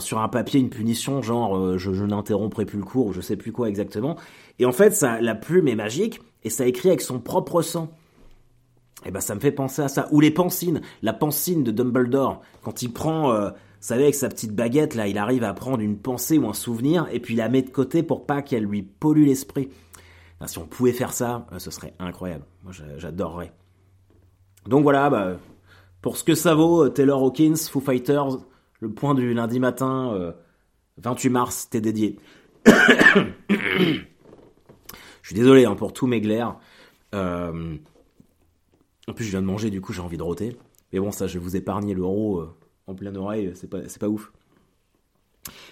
sur 0.00 0.18
un 0.18 0.28
papier 0.28 0.60
une 0.60 0.70
punition 0.70 1.22
genre 1.22 1.56
euh, 1.56 1.78
je, 1.78 1.92
je 1.92 2.04
n'interromprai 2.04 2.66
plus 2.66 2.78
le 2.78 2.84
cours 2.84 3.06
ou 3.06 3.12
je 3.12 3.20
sais 3.20 3.36
plus 3.36 3.52
quoi 3.52 3.68
exactement. 3.68 4.16
Et 4.58 4.66
en 4.66 4.72
fait, 4.72 4.90
ça, 4.90 5.20
la 5.20 5.36
plume 5.36 5.68
est 5.68 5.76
magique 5.76 6.20
et 6.42 6.50
ça 6.50 6.66
écrit 6.66 6.88
avec 6.88 7.00
son 7.00 7.20
propre 7.20 7.62
sang. 7.62 7.90
Et 9.02 9.08
eh 9.08 9.10
ben 9.12 9.20
ça 9.20 9.34
me 9.34 9.40
fait 9.40 9.52
penser 9.52 9.80
à 9.80 9.88
ça. 9.88 10.08
Ou 10.10 10.20
les 10.20 10.30
pancines, 10.30 10.82
la 11.00 11.14
pancine 11.14 11.64
de 11.64 11.70
Dumbledore 11.70 12.42
quand 12.62 12.82
il 12.82 12.92
prend 12.92 13.32
euh, 13.32 13.50
vous 13.80 13.86
savez, 13.86 14.02
avec 14.02 14.14
sa 14.14 14.28
petite 14.28 14.54
baguette, 14.54 14.94
là, 14.94 15.08
il 15.08 15.16
arrive 15.16 15.42
à 15.42 15.54
prendre 15.54 15.80
une 15.80 15.96
pensée 15.96 16.36
ou 16.36 16.46
un 16.46 16.52
souvenir 16.52 17.08
et 17.12 17.18
puis 17.18 17.34
la 17.34 17.48
met 17.48 17.62
de 17.62 17.70
côté 17.70 18.02
pour 18.02 18.26
pas 18.26 18.42
qu'elle 18.42 18.64
lui 18.64 18.82
pollue 18.82 19.24
l'esprit. 19.24 19.70
si 20.44 20.58
on 20.58 20.66
pouvait 20.66 20.92
faire 20.92 21.14
ça, 21.14 21.46
euh, 21.52 21.58
ce 21.58 21.70
serait 21.70 21.94
incroyable. 21.98 22.44
Moi, 22.62 22.74
j'adorerais. 22.98 23.54
Donc 24.66 24.82
voilà, 24.82 25.08
bah, 25.08 25.38
pour 26.02 26.18
ce 26.18 26.24
que 26.24 26.34
ça 26.34 26.54
vaut, 26.54 26.84
euh, 26.84 26.90
Taylor 26.90 27.22
Hawkins, 27.22 27.56
Foo 27.56 27.80
Fighters, 27.80 28.36
le 28.80 28.90
point 28.90 29.14
du 29.14 29.32
lundi 29.32 29.58
matin, 29.58 30.34
28 30.98 31.28
euh, 31.28 31.32
mars, 31.32 31.70
t'es 31.70 31.80
dédié. 31.80 32.18
Je 35.22 35.28
suis 35.28 35.34
désolé 35.34 35.64
hein, 35.64 35.74
pour 35.74 35.94
tous 35.94 36.06
mes 36.06 36.20
glaires. 36.20 36.56
en 37.14 37.52
plus, 39.14 39.24
je 39.24 39.30
viens 39.30 39.40
de 39.40 39.46
manger, 39.46 39.70
du 39.70 39.80
coup, 39.80 39.92
j'ai 39.92 40.02
envie 40.02 40.16
de 40.16 40.22
rôter. 40.22 40.56
Mais 40.92 40.98
bon, 40.98 41.12
ça, 41.12 41.28
je 41.28 41.34
vais 41.34 41.44
vous 41.44 41.54
épargner 41.56 41.94
l'euro 41.94 42.50
en 42.90 42.94
pleine 42.94 43.16
oreille, 43.16 43.52
c'est 43.54 43.68
pas, 43.68 43.80
pas 43.98 44.08
ouf. 44.08 44.32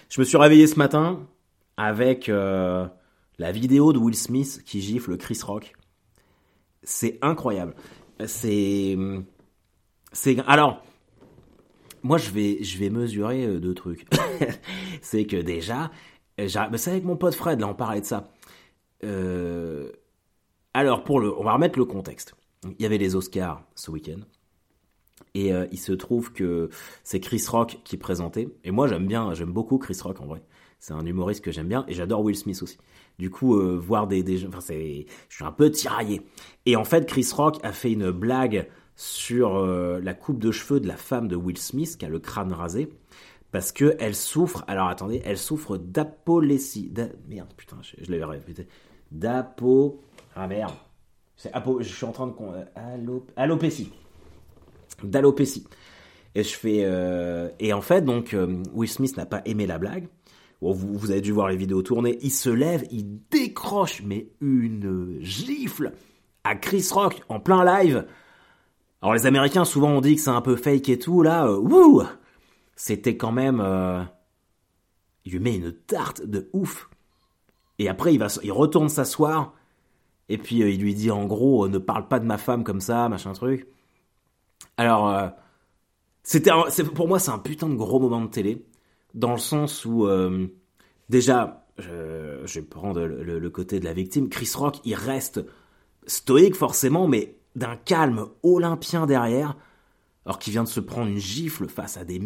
Je 0.09 0.19
me 0.19 0.25
suis 0.25 0.37
réveillé 0.37 0.67
ce 0.67 0.77
matin 0.77 1.27
avec 1.77 2.29
euh, 2.29 2.87
la 3.37 3.51
vidéo 3.51 3.93
de 3.93 3.99
Will 3.99 4.15
Smith 4.15 4.61
qui 4.65 4.81
gifle 4.81 5.17
Chris 5.17 5.39
Rock. 5.43 5.73
C'est 6.83 7.19
incroyable. 7.21 7.75
C'est, 8.25 8.97
c'est, 10.11 10.37
alors, 10.47 10.83
moi 12.03 12.17
je 12.17 12.31
vais, 12.31 12.63
je 12.63 12.77
vais 12.77 12.89
mesurer 12.89 13.45
euh, 13.45 13.59
deux 13.59 13.73
trucs. 13.73 14.07
c'est 15.01 15.25
que 15.25 15.37
déjà, 15.37 15.91
c'est 16.37 16.87
avec 16.87 17.03
mon 17.03 17.15
pote 17.15 17.35
Fred 17.35 17.59
là, 17.59 17.67
on 17.67 17.75
parlait 17.75 18.01
de 18.01 18.05
ça. 18.05 18.31
Euh, 19.03 19.91
alors 20.73 21.03
pour 21.03 21.19
le, 21.19 21.37
on 21.37 21.43
va 21.43 21.53
remettre 21.53 21.77
le 21.77 21.85
contexte. 21.85 22.35
Il 22.65 22.81
y 22.81 22.85
avait 22.85 22.97
les 22.97 23.15
Oscars 23.15 23.63
ce 23.75 23.91
week-end. 23.91 24.19
Et 25.33 25.53
euh, 25.53 25.67
il 25.71 25.79
se 25.79 25.91
trouve 25.91 26.31
que 26.31 26.69
c'est 27.03 27.19
Chris 27.19 27.43
Rock 27.47 27.79
qui 27.83 27.97
présentait. 27.97 28.49
Et 28.63 28.71
moi, 28.71 28.87
j'aime 28.87 29.07
bien, 29.07 29.33
j'aime 29.33 29.51
beaucoup 29.51 29.77
Chris 29.77 29.97
Rock 30.01 30.21
en 30.21 30.25
vrai. 30.25 30.41
C'est 30.79 30.93
un 30.93 31.05
humoriste 31.05 31.43
que 31.43 31.51
j'aime 31.51 31.67
bien 31.67 31.83
et 31.87 31.93
j'adore 31.93 32.21
Will 32.21 32.35
Smith 32.35 32.61
aussi. 32.63 32.77
Du 33.17 33.29
coup, 33.29 33.57
euh, 33.57 33.77
voir 33.77 34.07
des, 34.07 34.23
des, 34.23 34.45
enfin, 34.47 34.61
c'est, 34.61 35.05
je 35.27 35.35
suis 35.35 35.43
un 35.43 35.51
peu 35.51 35.69
tiraillé. 35.69 36.21
Et 36.65 36.75
en 36.77 36.85
fait, 36.85 37.05
Chris 37.05 37.27
Rock 37.35 37.57
a 37.63 37.73
fait 37.73 37.91
une 37.91 38.11
blague 38.11 38.69
sur 38.95 39.55
euh, 39.57 39.99
la 40.01 40.13
coupe 40.13 40.39
de 40.39 40.51
cheveux 40.51 40.79
de 40.79 40.87
la 40.87 40.97
femme 40.97 41.27
de 41.27 41.35
Will 41.35 41.57
Smith 41.57 41.97
qui 41.97 42.05
a 42.05 42.09
le 42.09 42.19
crâne 42.19 42.53
rasé 42.53 42.89
parce 43.51 43.71
que 43.71 43.95
elle 43.99 44.15
souffre. 44.15 44.63
Alors 44.67 44.87
attendez, 44.87 45.21
elle 45.25 45.37
souffre 45.37 45.77
d'apolésie. 45.77 46.93
Merde, 47.27 47.49
putain, 47.55 47.77
je, 47.81 48.11
l'avais 48.11 48.25
répété. 48.25 48.67
D'apo. 49.11 50.01
Ah 50.35 50.47
merde. 50.47 50.75
C'est 51.35 51.51
apo... 51.53 51.81
Je 51.81 51.87
suis 51.87 52.05
en 52.05 52.11
train 52.11 52.27
de. 52.27 52.33
Allop... 52.75 53.25
Alopécie 53.35 53.91
d'alopécie. 55.05 55.65
Et 56.35 56.43
je 56.43 56.55
fais 56.55 56.81
euh, 56.83 57.49
et 57.59 57.73
en 57.73 57.81
fait 57.81 58.03
donc 58.03 58.33
euh, 58.33 58.61
Will 58.73 58.89
Smith 58.89 59.17
n'a 59.17 59.25
pas 59.25 59.41
aimé 59.45 59.65
la 59.65 59.77
blague. 59.77 60.07
vous, 60.61 61.11
avez 61.11 61.21
dû 61.21 61.31
voir 61.31 61.49
les 61.49 61.57
vidéos 61.57 61.81
tournées. 61.81 62.19
Il 62.21 62.31
se 62.31 62.49
lève, 62.49 62.85
il 62.91 63.19
décroche 63.29 64.03
mais 64.05 64.27
une 64.41 65.17
gifle 65.21 65.93
à 66.43 66.55
Chris 66.55 66.87
Rock 66.91 67.21
en 67.29 67.39
plein 67.39 67.65
live. 67.65 68.05
Alors 69.01 69.15
les 69.15 69.25
Américains 69.25 69.65
souvent 69.65 69.89
on 69.89 70.01
dit 70.01 70.15
que 70.15 70.21
c'est 70.21 70.29
un 70.29 70.41
peu 70.41 70.55
fake 70.55 70.89
et 70.89 70.99
tout 70.99 71.23
là. 71.23 71.47
Euh, 71.47 71.57
wouh 71.57 72.03
C'était 72.75 73.17
quand 73.17 73.31
même. 73.31 73.63
il 75.25 75.31
lui 75.31 75.39
met 75.39 75.55
une 75.55 75.71
tarte 75.71 76.23
de 76.23 76.49
ouf. 76.53 76.89
Et 77.79 77.89
après 77.89 78.13
il 78.13 78.19
va, 78.19 78.27
il 78.43 78.51
retourne 78.51 78.89
s'asseoir. 78.89 79.55
Et 80.31 80.37
puis 80.37 80.57
il 80.57 80.79
lui 80.79 80.93
dit 80.93 81.09
en 81.09 81.25
gros 81.25 81.67
ne 81.67 81.79
parle 81.79 82.07
pas 82.07 82.19
de 82.19 82.25
ma 82.25 82.37
femme 82.37 82.63
comme 82.63 82.81
ça, 82.81 83.09
machin 83.09 83.33
truc. 83.33 83.67
Alors, 84.77 85.09
euh, 85.09 85.27
c'était 86.23 86.51
pour 86.95 87.07
moi, 87.07 87.19
c'est 87.19 87.31
un 87.31 87.39
putain 87.39 87.67
de 87.69 87.75
gros 87.75 87.99
moment 87.99 88.21
de 88.21 88.29
télé, 88.29 88.65
dans 89.13 89.31
le 89.31 89.37
sens 89.37 89.85
où, 89.85 90.05
euh, 90.07 90.47
déjà, 91.09 91.65
je, 91.77 92.41
je, 92.45 92.59
vais 92.59 92.65
prendre 92.65 93.01
le, 93.01 93.49
côté 93.49 93.79
de 93.79 93.85
la 93.85 93.93
victime, 93.93 94.29
Chris 94.29 94.51
Rock, 94.55 94.77
il 94.85 94.95
reste 94.95 95.41
stoïque 96.05 96.55
forcément, 96.55 97.07
mais 97.07 97.35
d'un 97.55 97.75
calme 97.75 98.27
olympien 98.43 99.05
derrière, 99.05 99.55
alors 100.25 100.39
qu'il 100.39 100.51
vient 100.51 100.63
de 100.63 100.69
se 100.69 100.79
prendre 100.79 101.09
une 101.09 101.17
gifle 101.17 101.67
face 101.67 101.97
à 101.97 102.05
des, 102.05 102.21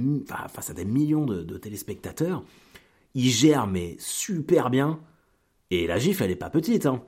face 0.49 0.69
à 0.69 0.73
des 0.73 0.85
millions 0.85 1.25
de, 1.25 1.57
téléspectateurs. 1.57 2.43
Il 3.15 3.29
gère, 3.29 3.67
mais 3.67 3.95
super 3.99 4.69
bien. 4.69 4.99
Et 5.69 5.87
la 5.87 5.99
gifle, 5.99 6.23
elle 6.23 6.31
est 6.31 6.35
pas 6.35 6.49
petite. 6.49 6.85
Hein. 6.85 7.03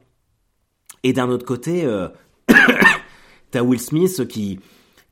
Et 1.03 1.13
d'un 1.13 1.29
autre 1.29 1.45
côté, 1.45 1.83
euh, 1.83 2.07
t'as 3.51 3.61
Will 3.61 3.79
Smith 3.79 4.27
qui, 4.27 4.59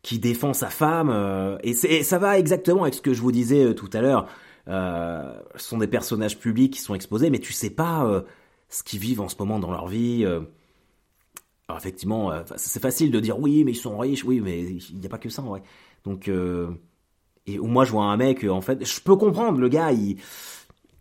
qui 0.04 0.20
défend 0.20 0.54
sa 0.54 0.70
femme. 0.70 1.10
Euh, 1.10 1.58
et, 1.64 1.74
ça 1.74 2.20
va 2.20 2.38
exactement 2.38 2.84
avec 2.84 2.94
ce 2.94 3.02
que 3.02 3.14
je 3.14 3.22
vous 3.22 3.32
disais 3.32 3.64
euh, 3.64 3.74
tout 3.74 3.90
à 3.94 4.02
l'heure. 4.02 4.28
Euh, 4.68 5.34
ce 5.56 5.70
sont 5.70 5.78
des 5.80 5.88
personnages 5.88 6.38
publics 6.38 6.74
qui 6.74 6.82
sont 6.82 6.94
exposés, 6.94 7.30
mais 7.30 7.40
tu 7.40 7.54
sais 7.54 7.72
pas 7.72 8.24
ce 8.70 8.84
qu'ils 8.84 9.00
vivent 9.00 9.22
en 9.22 9.28
ce 9.28 9.36
moment 9.40 9.60
dans 9.60 9.72
leur 9.72 9.88
vie. 9.88 10.26
Alors 10.26 11.78
effectivement, 11.78 12.32
c'est 12.56 12.82
facile 12.82 13.12
de 13.12 13.20
dire 13.20 13.40
oui, 13.40 13.64
mais 13.66 13.72
ils 13.72 13.76
sont 13.76 13.98
riches, 13.98 14.24
oui, 14.24 14.40
mais 14.40 14.62
il 14.62 15.00
n'y 15.00 15.06
a 15.06 15.10
pas 15.10 15.18
que 15.18 15.30
ça 15.30 15.42
en 15.42 15.48
vrai. 15.48 15.64
Donc, 16.06 16.30
et 16.30 17.58
moi 17.58 17.84
je 17.84 17.92
vois 17.92 18.06
un 18.06 18.16
mec, 18.16 18.46
en 18.46 18.62
fait, 18.62 18.86
je 18.86 19.02
peux 19.02 19.18
comprendre, 19.18 19.60
le 19.60 19.68
gars, 19.68 19.92
il, 19.92 20.16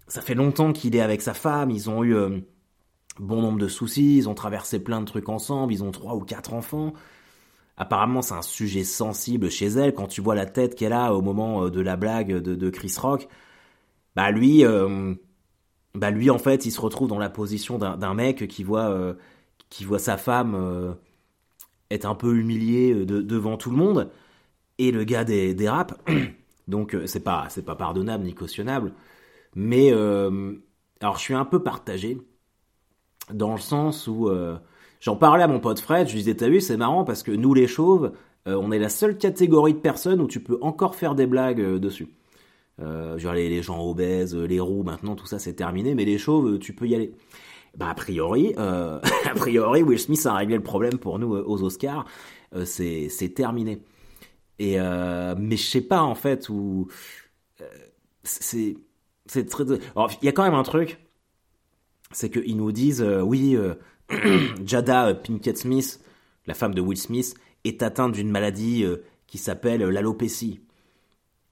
ça 0.09 0.23
fait 0.23 0.35
longtemps 0.35 0.73
qu'il 0.73 0.97
est 0.97 1.01
avec 1.01 1.23
sa 1.23 1.35
femme, 1.35 1.71
ils 1.71 1.89
ont 1.89 2.03
eu 2.03 2.17
bon 3.21 3.41
nombre 3.41 3.59
de 3.59 3.69
soucis, 3.69 4.17
ils 4.17 4.29
ont 4.29 4.35
traversé 4.35 4.81
plein 4.81 5.01
de 5.01 5.07
trucs 5.07 5.29
ensemble, 5.29 5.73
ils 5.73 5.85
ont 5.85 5.93
trois 5.93 6.17
ou 6.17 6.21
quatre 6.21 6.53
enfants. 6.53 6.95
Apparemment, 7.77 8.23
c'est 8.23 8.35
un 8.35 8.43
sujet 8.43 8.85
sensible 8.85 9.51
chez 9.51 9.67
elle. 9.67 9.95
Quand 9.95 10.07
tu 10.07 10.21
vois 10.21 10.35
la 10.35 10.47
tête 10.47 10.75
qu'elle 10.75 10.93
a 10.93 11.15
au 11.15 11.23
moment 11.23 11.65
euh, 11.65 11.71
de 11.71 11.81
la 11.81 11.97
blague 11.97 12.33
de, 12.33 12.71
Chris 12.71 12.95
Rock, 12.99 13.29
bah 14.15 14.31
lui, 14.31 14.65
euh, 14.65 15.15
bah 15.95 16.11
lui 16.11 16.31
en 16.31 16.39
fait, 16.39 16.67
il 16.67 16.71
se 16.71 16.81
retrouve 16.81 17.09
dans 17.09 17.19
la 17.19 17.31
position 17.31 17.79
d'un 17.79 18.15
mec 18.15 18.47
qui 18.49 18.63
voit, 18.63 18.91
euh, 18.91 19.15
qui 19.71 19.85
voit 19.85 19.99
sa 19.99 20.17
femme 20.19 20.97
être 21.91 22.07
un 22.07 22.15
peu 22.15 22.37
humiliée 22.37 23.07
devant 23.07 23.57
tout 23.57 23.71
le 23.71 23.77
monde, 23.77 24.11
et 24.79 24.93
le 24.93 25.05
gars 25.05 25.25
des. 25.25 25.55
Donc 26.69 26.97
c'est 27.07 27.25
pas, 27.25 27.47
c'est 27.51 27.65
pas 27.65 27.77
pardonnable 27.77 28.25
ni 28.25 28.35
cautionnable. 28.35 28.93
Mais 29.55 29.93
alors 29.93 31.17
je 31.17 31.21
suis 31.21 31.35
un 31.35 31.45
peu 31.47 31.63
partagé 31.63 32.19
dans 33.33 33.53
le 33.53 33.61
sens 33.61 34.07
où 34.07 34.31
J'en 35.03 35.17
parlais 35.17 35.43
à 35.43 35.49
mon 35.49 35.59
pote 35.59 35.81
Fred, 35.81 36.07
je 36.07 36.13
lui 36.13 36.21
disais, 36.21 36.37
t'as 36.37 36.49
vu, 36.49 36.61
c'est 36.61 36.77
marrant 36.77 37.03
parce 37.03 37.25
que 37.25 37.33
nous 37.33 37.55
les 37.55 37.67
chauves, 37.67 38.13
euh, 38.47 38.55
on 38.55 38.71
est 38.71 38.79
la 38.79 38.89
seule 38.89 39.19
catégorie 39.19 39.75
de 39.75 39.81
personnes 39.81 40.21
où 40.21 40.29
tu 40.29 40.39
peux 40.39 40.59
encore 40.61 40.95
faire 40.95 41.17
des 41.17 41.27
blagues 41.27 41.61
euh, 41.61 41.81
dessus. 41.81 42.07
Euh, 42.81 43.19
genre 43.19 43.35
les, 43.35 43.49
les, 43.49 43.63
gens 43.63 43.85
obèses, 43.85 44.37
les 44.37 44.61
roux, 44.61 44.85
maintenant 44.85 45.17
tout 45.17 45.27
ça 45.27 45.41
c'est 45.41 45.55
terminé, 45.55 45.97
mais 45.97 46.05
les 46.05 46.19
chauves, 46.19 46.61
tu 46.61 46.73
peux 46.73 46.87
y 46.87 46.95
aller. 46.95 47.15
Bah 47.77 47.89
a 47.91 47.95
priori, 47.95 48.55
a 48.57 49.01
priori, 49.35 49.83
Will 49.83 49.99
Smith 49.99 50.25
a 50.25 50.35
réglé 50.35 50.55
le 50.55 50.63
problème 50.63 50.99
pour 50.99 51.19
nous 51.19 51.35
aux 51.35 51.63
Oscars, 51.65 52.05
c'est 52.65 53.35
terminé. 53.35 53.83
Et 54.61 54.77
mais 54.79 55.57
je 55.57 55.65
sais 55.65 55.81
pas 55.81 56.03
en 56.03 56.15
fait 56.15 56.49
où 56.49 56.89
c'est 58.23 58.77
c'est 59.27 59.47
très. 59.47 59.65
Il 60.23 60.25
y 60.25 60.29
a 60.29 60.33
quand 60.33 60.45
même 60.45 60.55
un 60.55 60.63
truc, 60.63 60.99
c'est 62.11 62.31
qu'ils 62.31 62.57
nous 62.57 62.73
disent 62.73 63.03
oui 63.03 63.57
Jada 64.67 65.15
Pinkett 65.15 65.59
Smith, 65.59 66.01
la 66.47 66.55
femme 66.55 66.75
de 66.75 66.81
Will 66.81 66.99
Smith, 66.99 67.35
est 67.65 67.83
atteinte 67.83 68.13
d'une 68.13 68.31
maladie 68.31 68.85
euh, 68.85 69.05
qui 69.27 69.39
s'appelle 69.39 69.83
l'alopécie. 69.83 70.61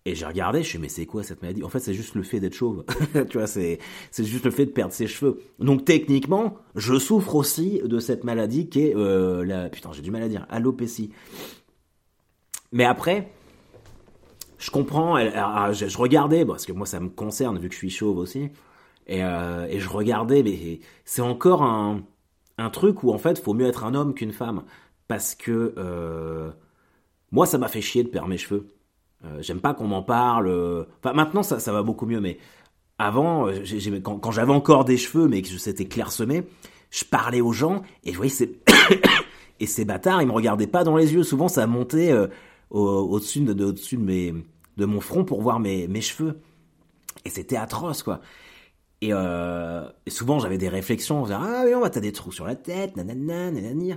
Et 0.07 0.15
j'ai 0.15 0.25
regardé, 0.25 0.63
je 0.63 0.69
suis 0.69 0.79
mais 0.79 0.89
c'est 0.89 1.05
quoi 1.05 1.23
cette 1.23 1.43
maladie? 1.43 1.63
En 1.63 1.69
fait, 1.69 1.81
c'est 1.81 1.93
juste 1.93 2.15
le 2.15 2.23
fait 2.23 2.41
d'être 2.41 2.55
chauve. 2.55 2.85
tu 3.29 3.37
vois, 3.37 3.47
c'est, 3.47 3.79
c'est 4.11 4.25
juste 4.25 4.47
le 4.47 4.51
fait 4.51 4.67
de 4.67 4.71
perdre 4.71 4.95
ses 4.95 5.07
cheveux. 5.07 5.41
Donc 5.59 5.85
techniquement, 5.85 6.57
je 6.75 6.99
souffre 6.99 7.35
aussi 7.35 7.81
de 7.85 7.99
cette 7.99 8.25
maladie 8.25 8.69
qui 8.69 8.81
est 8.81 8.97
euh, 8.97 9.45
la... 9.45 9.69
Putain, 9.69 9.93
j'ai 9.93 10.03
du 10.03 10.11
mal 10.11 10.23
à 10.23 10.29
dire, 10.29 10.47
alopécie. 10.49 11.11
Mais 12.73 12.85
après, 12.85 13.31
je 14.59 14.71
comprends, 14.71 15.19
je, 15.19 15.99
regardais, 15.99 16.45
parce 16.45 16.65
que 16.65 16.73
moi 16.73 16.87
ça 16.87 17.01
me 17.01 17.09
concerne 17.09 17.59
vu 17.59 17.69
que 17.69 17.75
je 17.75 17.79
suis 17.79 17.91
chauve 17.91 18.19
aussi, 18.19 18.51
et, 19.07 19.25
euh, 19.25 19.67
et 19.69 19.81
je 19.81 19.89
regardais, 19.89 20.43
mais 20.43 20.81
c'est 21.05 21.23
encore 21.23 21.63
un 21.63 22.03
un 22.61 22.71
truc 22.71 23.03
où 23.03 23.13
en 23.13 23.19
fait, 23.19 23.39
faut 23.43 23.55
mieux 23.55 23.67
être 23.67 23.85
un 23.85 23.95
homme 23.95 24.15
qu'une 24.15 24.33
femme. 24.33 24.63
Parce 25.09 25.35
que 25.35 25.75
euh, 25.77 26.51
moi, 27.33 27.47
ça 27.47 27.59
m'a 27.59 27.69
fait 27.69 27.81
chier 27.81 28.03
de 28.05 28.09
perdre 28.09 28.29
mes 28.29 28.39
cheveux. 28.39 28.69
Euh, 29.25 29.39
j'aime 29.43 29.61
pas 29.61 29.75
qu'on 29.75 29.87
m'en 29.89 30.03
parle. 30.03 30.87
Enfin, 31.03 31.15
maintenant, 31.15 31.43
ça, 31.43 31.59
ça 31.59 31.73
va 31.73 31.83
beaucoup 31.83 32.07
mieux, 32.07 32.21
mais 32.21 32.39
avant, 32.99 33.49
euh, 33.49 33.65
quand, 34.03 34.31
j'avais 34.31 34.53
encore 34.53 34.85
des 34.85 34.97
cheveux, 34.97 35.27
mais 35.27 35.43
que 35.43 35.49
c'était 35.49 35.87
clairsemé, 35.87 36.45
je 36.91 37.05
parlais 37.05 37.41
aux 37.41 37.53
gens 37.53 37.83
et 38.05 38.13
je 38.13 38.17
voyais 38.17 38.31
ces 38.31 38.61
et 39.61 39.67
ces 39.67 39.85
bâtards, 39.85 40.23
ils 40.23 40.29
me 40.29 40.33
regardaient 40.33 40.67
pas 40.67 40.85
dans 40.85 40.97
les 40.97 41.13
yeux. 41.13 41.23
Souvent, 41.23 41.49
ça 41.49 41.67
montait 41.67 42.13
euh, 42.13 42.29
au- 42.71 43.09
au-dessus 43.11 43.41
de, 43.41 43.53
de, 43.53 43.73
de 43.73 44.85
mon 44.85 45.01
front 45.01 45.25
pour 45.25 45.43
voir 45.43 45.61
mes, 45.61 45.89
mes 45.89 46.01
cheveux. 46.01 46.41
Et 47.25 47.31
c'était 47.31 47.57
atroce, 47.57 48.03
quoi. 48.03 48.21
Et, 49.03 49.11
euh, 49.13 49.89
et 50.07 50.11
souvent, 50.11 50.39
j'avais 50.39 50.59
des 50.59 50.69
réflexions, 50.69 51.23
disant, 51.23 51.41
ah 51.43 51.63
oui, 51.65 51.75
on 51.75 51.81
va 51.81 51.91
t'as 51.91 52.01
des 52.01 52.13
trous 52.13 52.33
sur 52.33 52.47
la 52.47 52.55
tête, 52.55 52.97
nanana, 52.97 53.51
nanani. 53.51 53.95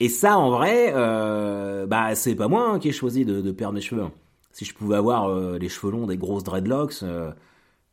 Et 0.00 0.08
ça, 0.08 0.38
en 0.38 0.50
vrai, 0.50 0.92
euh, 0.94 1.86
bah, 1.86 2.14
c'est 2.14 2.34
pas 2.34 2.48
moi 2.48 2.70
hein, 2.70 2.78
qui 2.78 2.88
ai 2.88 2.92
choisi 2.92 3.24
de, 3.24 3.50
perdre 3.52 3.74
mes 3.74 3.80
cheveux. 3.80 4.02
hein. 4.02 4.12
Si 4.52 4.64
je 4.64 4.74
pouvais 4.74 4.96
avoir 4.96 5.28
euh, 5.28 5.58
les 5.58 5.68
cheveux 5.68 5.92
longs, 5.92 6.06
des 6.06 6.16
grosses 6.18 6.44
dreadlocks, 6.44 7.02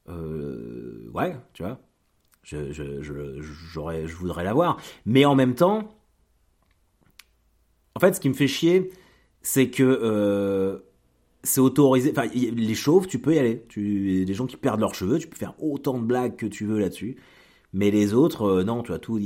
ouais, 0.08 1.36
tu 1.54 1.64
vois, 1.64 1.80
je, 2.44 2.72
je, 2.72 4.16
voudrais 4.16 4.44
l'avoir. 4.44 4.78
Mais 5.06 5.26
en 5.26 5.36
même 5.36 5.56
temps, 5.56 5.90
en 7.96 8.00
fait, 8.00 8.14
ce 8.14 8.20
qui 8.20 8.30
me 8.30 8.34
fait 8.34 8.48
chier, 8.48 8.92
c'est 9.42 9.70
que 9.70 10.84
c'est 11.44 11.62
autorisé. 11.62 12.12
Enfin, 12.12 12.28
les 12.34 12.76
chauves, 12.76 13.08
tu 13.08 13.20
peux 13.20 13.36
y 13.36 13.40
aller. 13.40 13.66
Tu, 13.70 14.26
les 14.26 14.34
gens 14.34 14.46
qui 14.46 14.58
perdent 14.58 14.80
leurs 14.80 14.96
cheveux, 14.96 15.20
tu 15.20 15.28
peux 15.28 15.38
faire 15.38 15.56
autant 15.62 15.98
de 15.98 16.06
blagues 16.06 16.36
que 16.36 16.46
tu 16.46 16.66
veux 16.66 16.80
là-dessus. 16.80 17.18
Mais 17.74 17.92
les 17.92 18.14
autres, 18.14 18.44
euh, 18.44 18.64
non, 18.64 18.84
tu 18.84 18.94
as 18.94 19.00
tout. 19.00 19.20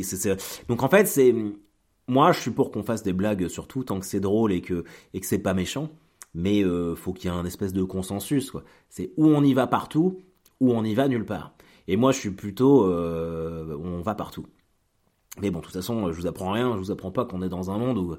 Donc 0.68 0.84
en 0.84 0.90
fait, 0.90 1.06
c'est 1.06 1.34
moi, 2.08 2.32
je 2.34 2.40
suis 2.42 2.52
pour 2.52 2.72
qu'on 2.72 2.84
fasse 2.84 3.04
des 3.04 3.14
blagues 3.14 3.48
sur 3.48 3.68
tout 3.68 3.84
tant 3.84 4.00
que 4.00 4.06
c'est 4.06 4.20
drôle 4.20 4.52
et 4.52 4.62
que 4.62 4.84
et 5.14 5.20
que 5.20 5.26
c'est 5.26 5.40
pas 5.40 5.54
méchant. 5.54 5.90
Mais 6.34 6.64
euh, 6.64 6.96
faut 6.96 7.14
qu'il 7.14 7.30
y 7.30 7.34
ait 7.34 7.38
un 7.38 7.46
espèce 7.46 7.74
de 7.74 7.84
consensus, 7.84 8.52
quoi. 8.52 8.64
C'est 8.90 9.14
où 9.18 9.28
on 9.28 9.44
y 9.44 9.54
va 9.54 9.68
partout, 9.68 10.24
ou 10.60 10.72
on 10.74 10.84
y 10.84 10.96
va 10.96 11.08
nulle 11.08 11.26
part. 11.26 11.56
Et 11.88 11.98
moi, 11.98 12.12
je 12.12 12.20
suis 12.20 12.32
plutôt, 12.32 12.86
euh, 12.88 13.78
on 13.78 14.02
va 14.02 14.16
partout. 14.16 14.48
Mais 15.42 15.52
bon, 15.52 15.60
de 15.60 15.66
toute 15.66 15.74
façon, 15.74 16.12
je 16.12 16.18
vous 16.20 16.28
apprends 16.28 16.52
rien. 16.52 16.74
Je 16.74 16.80
vous 16.80 16.92
apprends 16.92 17.12
pas 17.12 17.26
qu'on 17.26 17.42
est 17.42 17.50
dans 17.50 17.72
un 17.72 17.78
monde 17.78 17.98
où 17.98 18.16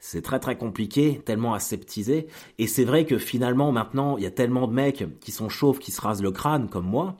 c'est 0.00 0.22
très 0.22 0.40
très 0.40 0.56
compliqué, 0.56 1.20
tellement 1.24 1.52
aseptisé. 1.54 2.26
Et 2.58 2.66
c'est 2.66 2.84
vrai 2.84 3.04
que 3.04 3.18
finalement, 3.18 3.70
maintenant, 3.70 4.16
il 4.16 4.24
y 4.24 4.26
a 4.26 4.30
tellement 4.30 4.66
de 4.66 4.72
mecs 4.72 5.04
qui 5.20 5.30
sont 5.30 5.50
chauves, 5.50 5.78
qui 5.78 5.92
se 5.92 6.00
rasent 6.00 6.22
le 6.22 6.32
crâne, 6.32 6.68
comme 6.68 6.86
moi. 6.86 7.16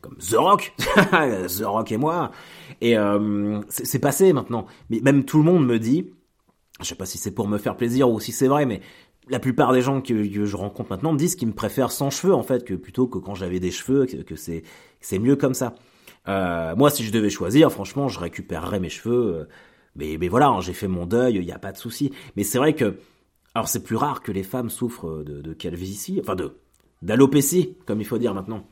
Comme 0.00 0.16
The 0.16 0.34
Rock 0.34 0.74
The 0.78 1.62
Rock 1.64 1.92
et 1.92 1.96
moi 1.96 2.32
Et 2.80 2.98
euh, 2.98 3.60
c'est 3.68 3.98
passé 4.00 4.32
maintenant. 4.32 4.66
Mais 4.88 5.00
même 5.00 5.24
tout 5.24 5.38
le 5.38 5.44
monde 5.44 5.64
me 5.64 5.78
dit, 5.78 6.10
je 6.80 6.86
sais 6.86 6.94
pas 6.96 7.06
si 7.06 7.18
c'est 7.18 7.30
pour 7.30 7.46
me 7.46 7.58
faire 7.58 7.76
plaisir 7.76 8.10
ou 8.10 8.18
si 8.18 8.32
c'est 8.32 8.48
vrai, 8.48 8.66
mais 8.66 8.80
la 9.28 9.38
plupart 9.38 9.72
des 9.72 9.82
gens 9.82 10.00
que, 10.00 10.24
je 10.24 10.56
rencontre 10.56 10.90
maintenant 10.90 11.12
me 11.12 11.18
disent 11.18 11.36
qu'ils 11.36 11.48
me 11.48 11.54
préfèrent 11.54 11.92
sans 11.92 12.10
cheveux, 12.10 12.34
en 12.34 12.42
fait, 12.42 12.64
que 12.64 12.74
plutôt 12.74 13.06
que 13.06 13.18
quand 13.18 13.36
j'avais 13.36 13.60
des 13.60 13.70
cheveux, 13.70 14.06
que, 14.06 14.16
que 14.16 14.34
c'est 14.36 14.64
c'est 15.00 15.18
mieux 15.20 15.36
comme 15.36 15.54
ça. 15.54 15.74
Euh, 16.28 16.74
moi, 16.76 16.90
si 16.90 17.04
je 17.04 17.12
devais 17.12 17.30
choisir, 17.30 17.70
franchement, 17.70 18.08
je 18.08 18.18
récupérerais 18.18 18.80
mes 18.80 18.90
cheveux. 18.90 19.34
euh, 19.36 19.44
mais, 19.96 20.28
voilà, 20.28 20.48
hein, 20.48 20.60
j'ai 20.60 20.72
fait 20.72 20.88
mon 20.88 21.06
deuil, 21.06 21.34
il 21.34 21.44
n'y 21.44 21.52
a 21.52 21.58
pas 21.58 21.72
de 21.72 21.78
souci. 21.78 22.12
Mais 22.36 22.44
c'est 22.44 22.58
vrai 22.58 22.74
que, 22.74 22.98
alors 23.54 23.68
c'est 23.68 23.82
plus 23.82 23.96
rare 23.96 24.22
que 24.22 24.32
les 24.32 24.42
femmes 24.42 24.70
souffrent 24.70 25.24
de, 25.24 25.40
de 25.40 25.52
calvitie, 25.52 26.18
enfin 26.20 26.36
de 26.36 26.56
d'alopécie, 27.02 27.76
comme 27.86 28.00
il 28.00 28.06
faut 28.06 28.18
dire 28.18 28.34
maintenant. 28.34 28.66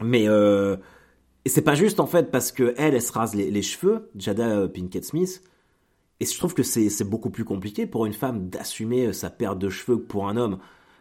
Mais 0.00 0.28
euh, 0.28 0.76
c'est 1.46 1.62
pas 1.62 1.74
juste 1.74 2.00
en 2.00 2.06
fait 2.06 2.30
parce 2.30 2.52
que 2.52 2.74
elle, 2.76 3.00
se 3.00 3.12
rase 3.12 3.34
les, 3.34 3.62
cheveux, 3.62 4.10
Jada 4.16 4.48
euh, 4.48 4.68
Pinkett 4.68 5.04
Smith. 5.04 5.42
Et 6.20 6.24
je 6.24 6.38
trouve 6.38 6.54
que 6.54 6.62
c'est 6.62 7.04
beaucoup 7.04 7.30
plus 7.30 7.44
compliqué 7.44 7.86
pour 7.86 8.06
une 8.06 8.12
femme 8.12 8.48
d'assumer 8.48 9.06
euh, 9.06 9.12
sa 9.12 9.28
perte 9.30 9.58
de 9.58 9.68
cheveux 9.68 9.96
que 9.96 10.06
pour 10.06 10.28
un 10.28 10.36
homme. 10.36 10.58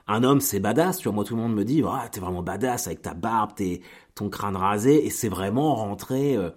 Un 0.08 0.24
homme, 0.24 0.42
c'est 0.42 0.60
badass. 0.60 0.98
Tu 0.98 1.04
vois, 1.04 1.14
moi, 1.14 1.24
tout 1.24 1.36
le 1.36 1.42
monde 1.42 1.54
me 1.54 1.64
dit, 1.64 1.84
ah, 1.86 2.08
t'es 2.12 2.20
vraiment 2.20 2.42
badass 2.42 2.88
avec 2.88 3.04
ta 3.04 3.14
barbe, 3.14 3.52
t'es, 3.56 3.82
ton 4.16 4.30
crâne 4.30 4.56
rasé, 4.56 5.06
et 5.06 5.10
c'est 5.10 5.30
vraiment 5.30 5.76
rentrer, 5.76 6.36
euh, 6.36 6.50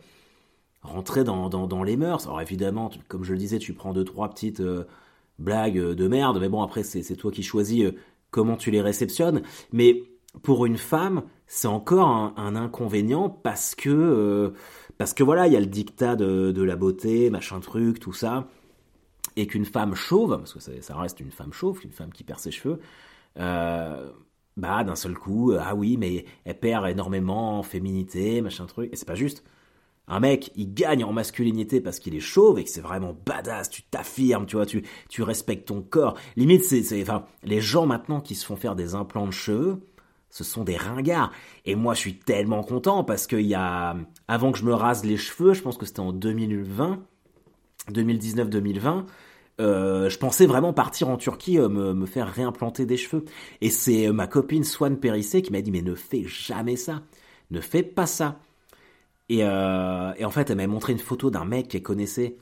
rentrer 0.85 1.25
dans, 1.25 1.49
dans, 1.49 1.83
les 1.83 1.97
mœurs. 1.97 2.26
Alors 2.26 2.41
évidemment, 2.41 2.91
comme 3.09 3.25
je 3.25 3.33
le 3.33 3.38
disais, 3.38 3.59
tu 3.59 3.73
prends 3.73 3.93
deux 3.93 4.05
trois 4.05 4.29
petites 4.31 4.61
euh, 4.61 4.85
blagues 5.38 5.79
euh, 5.79 5.95
de 5.95 6.07
merde, 6.07 6.38
mais 6.41 6.49
bon, 6.49 6.62
après, 6.62 6.85
c'est 6.85 7.17
toi 7.17 7.33
qui 7.33 7.43
choisis 7.43 7.85
euh, 7.85 7.93
comment 8.31 8.57
tu 8.57 8.71
les 8.71 8.83
réceptionnes. 8.83 9.43
Mais 9.73 10.05
pour 10.43 10.67
une 10.67 10.76
femme, 10.76 11.23
c'est 11.47 11.68
encore 11.68 12.09
un, 12.37 12.57
inconvénient 12.57 13.29
parce 13.31 13.75
que 13.75 14.53
parce 14.99 15.14
que 15.14 15.23
voilà, 15.23 15.47
il 15.47 15.53
y 15.53 15.57
a 15.57 15.61
le 15.61 15.66
dictat 15.66 16.16
de, 16.16 16.62
la 16.62 16.77
beauté, 16.77 17.31
machin 17.31 17.61
truc, 17.61 17.99
tout 18.01 18.12
ça, 18.12 18.49
et 19.37 19.47
qu'une 19.47 19.64
femme 19.64 19.94
chauve, 19.94 20.37
parce 20.37 20.55
que 20.55 20.61
ça, 20.61 20.97
reste 20.97 21.20
une 21.20 21.31
femme 21.31 21.53
chauve, 21.53 21.81
une 21.85 21.92
femme 21.92 22.12
qui 22.12 22.25
perd 22.25 22.40
ses 22.40 22.51
cheveux, 22.51 22.81
bah 23.37 24.85
d'un 24.85 24.97
seul 24.97 25.14
coup, 25.14 25.53
ah 25.59 25.75
oui, 25.75 25.97
mais 25.97 26.25
elle 26.44 26.59
perd 26.59 26.87
énormément 26.88 27.59
en 27.59 27.62
féminité, 27.62 28.40
machin 28.40 28.66
truc, 28.66 28.92
et 28.92 28.97
c'est 28.97 29.07
pas 29.07 29.14
juste. 29.14 29.44
Un 30.07 30.21
mec, 30.21 30.51
il 30.55 30.75
gagne 30.75 31.03
en 31.03 31.12
masculinité 31.12 31.81
parce 31.81 31.99
qu'il 31.99 32.14
est 32.14 32.21
chauve 32.21 32.59
et 32.59 32.64
que 32.64 32.71
c'est 32.71 32.83
vraiment 32.83 33.17
badass, 33.25 33.71
tu 33.71 33.83
t'affirmes, 33.83 34.45
tu 34.45 34.57
vois, 34.57 34.67
tu, 34.67 34.85
tu 35.09 35.23
respectes 35.23 35.69
ton 35.69 35.81
corps. 35.81 36.19
Limite, 36.37 36.62
c'est, 36.62 37.01
enfin, 37.01 37.25
les 37.43 37.61
gens 37.61 37.87
maintenant 37.87 38.21
qui 38.21 38.35
se 38.35 38.45
font 38.45 38.57
faire 38.57 38.77
des 38.77 38.95
implants 38.95 39.27
de 39.27 39.33
cheveux, 39.33 39.81
ce 40.29 40.45
sont 40.45 40.64
des 40.64 40.77
ringards. 40.77 41.33
Et 41.64 41.75
moi, 41.75 41.95
je 41.95 42.01
suis 42.01 42.19
tellement 42.19 42.62
content 42.62 43.03
parce 43.03 43.27
qu'il 43.27 43.47
y 43.47 43.55
a, 43.55 43.97
avant 44.29 44.53
que 44.53 44.59
je 44.59 44.64
me 44.64 44.75
rase 44.75 45.05
les 45.05 45.17
cheveux, 45.17 45.55
je 45.55 45.62
pense 45.62 45.79
que 45.79 45.87
c'était 45.87 46.01
en 46.01 46.12
2020, 46.12 47.03
2019-2020, 47.90 49.05
euh, 49.61 50.09
je 50.09 50.19
pensais 50.19 50.47
vraiment 50.47 50.73
partir 50.73 51.09
en 51.09 51.17
Turquie 51.17 51.59
euh, 51.59 51.69
me, 51.69 51.95
me 51.95 52.07
faire 52.07 52.33
réimplanter 52.33 52.87
des 52.87 52.97
cheveux. 52.97 53.25
Et 53.61 53.71
c'est 53.71 54.09
euh, 54.09 54.12
ma 54.12 54.27
copine 54.27 54.64
Swan 54.64 54.99
Périssé 54.99 55.43
qui 55.43 55.53
m'a 55.53 55.61
dit 55.61 55.71
mais 55.71 55.83
ne 55.83 55.95
fais 55.95 56.25
jamais 56.27 56.77
ça, 56.77 57.03
ne 57.51 57.61
fais 57.61 57.83
pas 57.83 58.07
ça. 58.07 58.40
Et, 59.29 59.41
euh, 59.43 60.13
et 60.19 60.25
en 60.25 60.31
fait, 60.31 60.51
elle 60.51 60.57
m'a 60.57 60.67
montré 60.67 60.93
une 60.93 60.99
photo 60.99 61.31
d'un 61.31 61.45
mec 61.45 61.69
qu'elle 61.69 61.83
connaissait, 61.83 62.37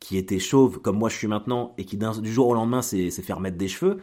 qui 0.00 0.16
était 0.16 0.38
chauve 0.38 0.80
comme 0.80 0.98
moi 0.98 1.08
je 1.08 1.16
suis 1.16 1.26
maintenant, 1.26 1.74
et 1.78 1.84
qui 1.84 1.96
du 1.96 2.32
jour 2.32 2.48
au 2.48 2.54
lendemain 2.54 2.82
s'est 2.82 3.10
fait 3.10 3.32
remettre 3.32 3.56
des 3.58 3.68
cheveux. 3.68 3.98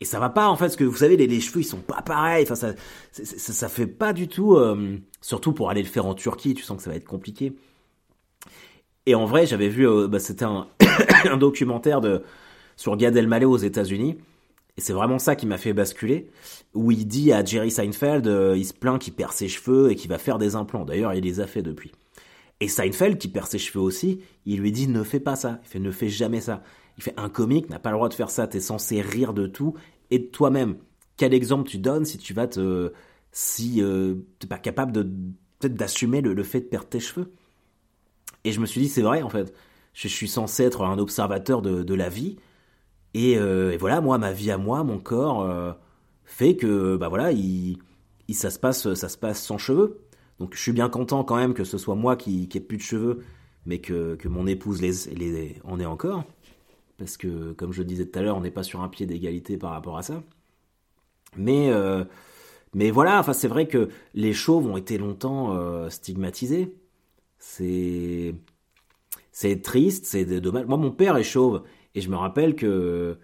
Et 0.00 0.04
ça 0.04 0.20
va 0.20 0.30
pas 0.30 0.48
en 0.48 0.56
fait, 0.56 0.66
parce 0.66 0.76
que 0.76 0.84
vous 0.84 0.96
savez, 0.96 1.16
les, 1.16 1.40
cheveux 1.40 1.60
ils 1.60 1.64
sont 1.64 1.80
pas 1.80 2.02
pareils. 2.02 2.44
Enfin, 2.44 2.54
ça, 2.54 2.74
ça, 3.12 3.24
ça 3.52 3.68
fait 3.68 3.86
pas 3.86 4.12
du 4.12 4.28
tout. 4.28 4.54
euh, 4.56 4.98
surtout 5.20 5.52
pour 5.52 5.70
aller 5.70 5.82
le 5.82 5.88
faire 5.88 6.06
en 6.06 6.14
Turquie, 6.14 6.54
tu 6.54 6.62
sens 6.62 6.76
que 6.78 6.82
ça 6.84 6.90
va 6.90 6.96
être 6.96 7.04
compliqué. 7.06 7.54
Et 9.06 9.14
en 9.14 9.24
vrai, 9.24 9.46
j'avais 9.46 9.68
vu, 9.68 9.88
euh, 9.88 10.06
bah, 10.08 10.18
c'était 10.20 10.44
un, 10.44 10.68
un 11.24 11.36
documentaire 11.36 12.00
de 12.00 12.22
sur 12.76 12.96
Gad 12.96 13.16
Elmaleh 13.16 13.46
aux 13.46 13.56
États-Unis. 13.56 14.18
Et 14.78 14.80
c'est 14.80 14.92
vraiment 14.92 15.18
ça 15.18 15.34
qui 15.34 15.44
m'a 15.44 15.58
fait 15.58 15.72
basculer, 15.72 16.30
où 16.72 16.92
il 16.92 17.08
dit 17.08 17.32
à 17.32 17.44
Jerry 17.44 17.72
Seinfeld, 17.72 18.28
euh, 18.28 18.56
il 18.56 18.64
se 18.64 18.72
plaint 18.72 19.00
qu'il 19.00 19.12
perd 19.12 19.32
ses 19.32 19.48
cheveux 19.48 19.90
et 19.90 19.96
qu'il 19.96 20.08
va 20.08 20.18
faire 20.18 20.38
des 20.38 20.54
implants. 20.54 20.84
D'ailleurs, 20.84 21.12
il 21.14 21.24
les 21.24 21.40
a 21.40 21.48
fait 21.48 21.62
depuis. 21.62 21.90
Et 22.60 22.68
Seinfeld, 22.68 23.18
qui 23.18 23.26
perd 23.26 23.48
ses 23.48 23.58
cheveux 23.58 23.82
aussi, 23.82 24.20
il 24.46 24.60
lui 24.60 24.70
dit 24.70 24.86
ne 24.86 25.02
fais 25.02 25.18
pas 25.18 25.34
ça. 25.34 25.58
Il 25.64 25.68
fait 25.68 25.78
ne 25.80 25.90
fais 25.90 26.08
jamais 26.08 26.40
ça. 26.40 26.62
Il 26.96 27.02
fait 27.02 27.14
un 27.16 27.28
comique 27.28 27.68
n'a 27.70 27.80
pas 27.80 27.90
le 27.90 27.96
droit 27.96 28.08
de 28.08 28.14
faire 28.14 28.30
ça. 28.30 28.46
T'es 28.46 28.60
censé 28.60 29.00
rire 29.00 29.34
de 29.34 29.48
tout 29.48 29.74
et 30.12 30.20
de 30.20 30.26
toi-même. 30.26 30.76
Quel 31.16 31.34
exemple 31.34 31.68
tu 31.68 31.78
donnes 31.78 32.04
si 32.04 32.16
tu 32.16 32.32
vas 32.32 32.46
te, 32.46 32.92
si 33.32 33.82
euh, 33.82 34.14
t'es 34.38 34.46
pas 34.46 34.58
capable 34.58 34.92
de 34.92 35.02
peut-être 35.58 35.74
d'assumer 35.74 36.20
le, 36.20 36.40
fait 36.44 36.60
de 36.60 36.66
perdre 36.66 36.86
tes 36.86 37.00
cheveux? 37.00 37.32
Et 38.44 38.52
je 38.52 38.60
me 38.60 38.66
suis 38.66 38.80
dit 38.80 38.88
c'est 38.88 39.02
vrai 39.02 39.22
en 39.22 39.28
fait. 39.28 39.52
Je, 39.92 40.06
suis 40.06 40.28
censé 40.28 40.62
être 40.62 40.82
un 40.82 40.98
observateur 40.98 41.62
de 41.62 41.94
la 41.94 42.08
vie. 42.08 42.36
Et, 43.14 43.38
euh, 43.38 43.72
et 43.72 43.76
voilà, 43.76 44.00
moi, 44.00 44.18
ma 44.18 44.32
vie 44.32 44.50
à 44.50 44.58
moi, 44.58 44.84
mon 44.84 44.98
corps 44.98 45.42
euh, 45.42 45.72
fait 46.24 46.56
que, 46.56 46.96
bah 46.96 47.08
voilà, 47.08 47.32
il, 47.32 47.78
ça 48.32 48.50
se 48.50 48.58
passe, 48.58 48.92
ça 48.94 49.08
se 49.08 49.18
passe 49.18 49.42
sans 49.42 49.58
cheveux. 49.58 50.00
Donc, 50.38 50.54
je 50.54 50.60
suis 50.60 50.72
bien 50.72 50.88
content 50.88 51.24
quand 51.24 51.36
même 51.36 51.54
que 51.54 51.64
ce 51.64 51.78
soit 51.78 51.94
moi 51.94 52.16
qui, 52.16 52.48
ai 52.54 52.60
plus 52.60 52.76
de 52.76 52.82
cheveux, 52.82 53.24
mais 53.66 53.78
que, 53.80 54.14
que 54.16 54.28
mon 54.28 54.46
épouse 54.46 54.80
les, 54.80 55.14
les 55.14 55.60
en 55.64 55.80
ait 55.80 55.86
encore, 55.86 56.24
parce 56.98 57.16
que, 57.16 57.52
comme 57.52 57.72
je 57.72 57.80
le 57.80 57.86
disais 57.86 58.06
tout 58.06 58.18
à 58.18 58.22
l'heure, 58.22 58.36
on 58.36 58.40
n'est 58.42 58.50
pas 58.50 58.62
sur 58.62 58.82
un 58.82 58.88
pied 58.88 59.06
d'égalité 59.06 59.56
par 59.56 59.70
rapport 59.72 59.98
à 59.98 60.02
ça. 60.02 60.22
Mais, 61.36 61.70
euh, 61.70 62.04
mais 62.74 62.90
voilà, 62.90 63.18
enfin, 63.20 63.32
c'est 63.32 63.48
vrai 63.48 63.68
que 63.68 63.88
les 64.14 64.32
chauves 64.32 64.66
ont 64.66 64.76
été 64.76 64.98
longtemps 64.98 65.88
stigmatisés. 65.90 66.74
C'est, 67.38 68.34
c'est 69.32 69.62
triste, 69.62 70.06
c'est 70.06 70.24
dommage. 70.40 70.66
Moi, 70.66 70.76
mon 70.78 70.90
père 70.90 71.16
est 71.16 71.24
chauve. 71.24 71.62
Et 71.98 72.00
je 72.00 72.10
me 72.10 72.16
rappelle 72.16 72.54
que 72.54 73.18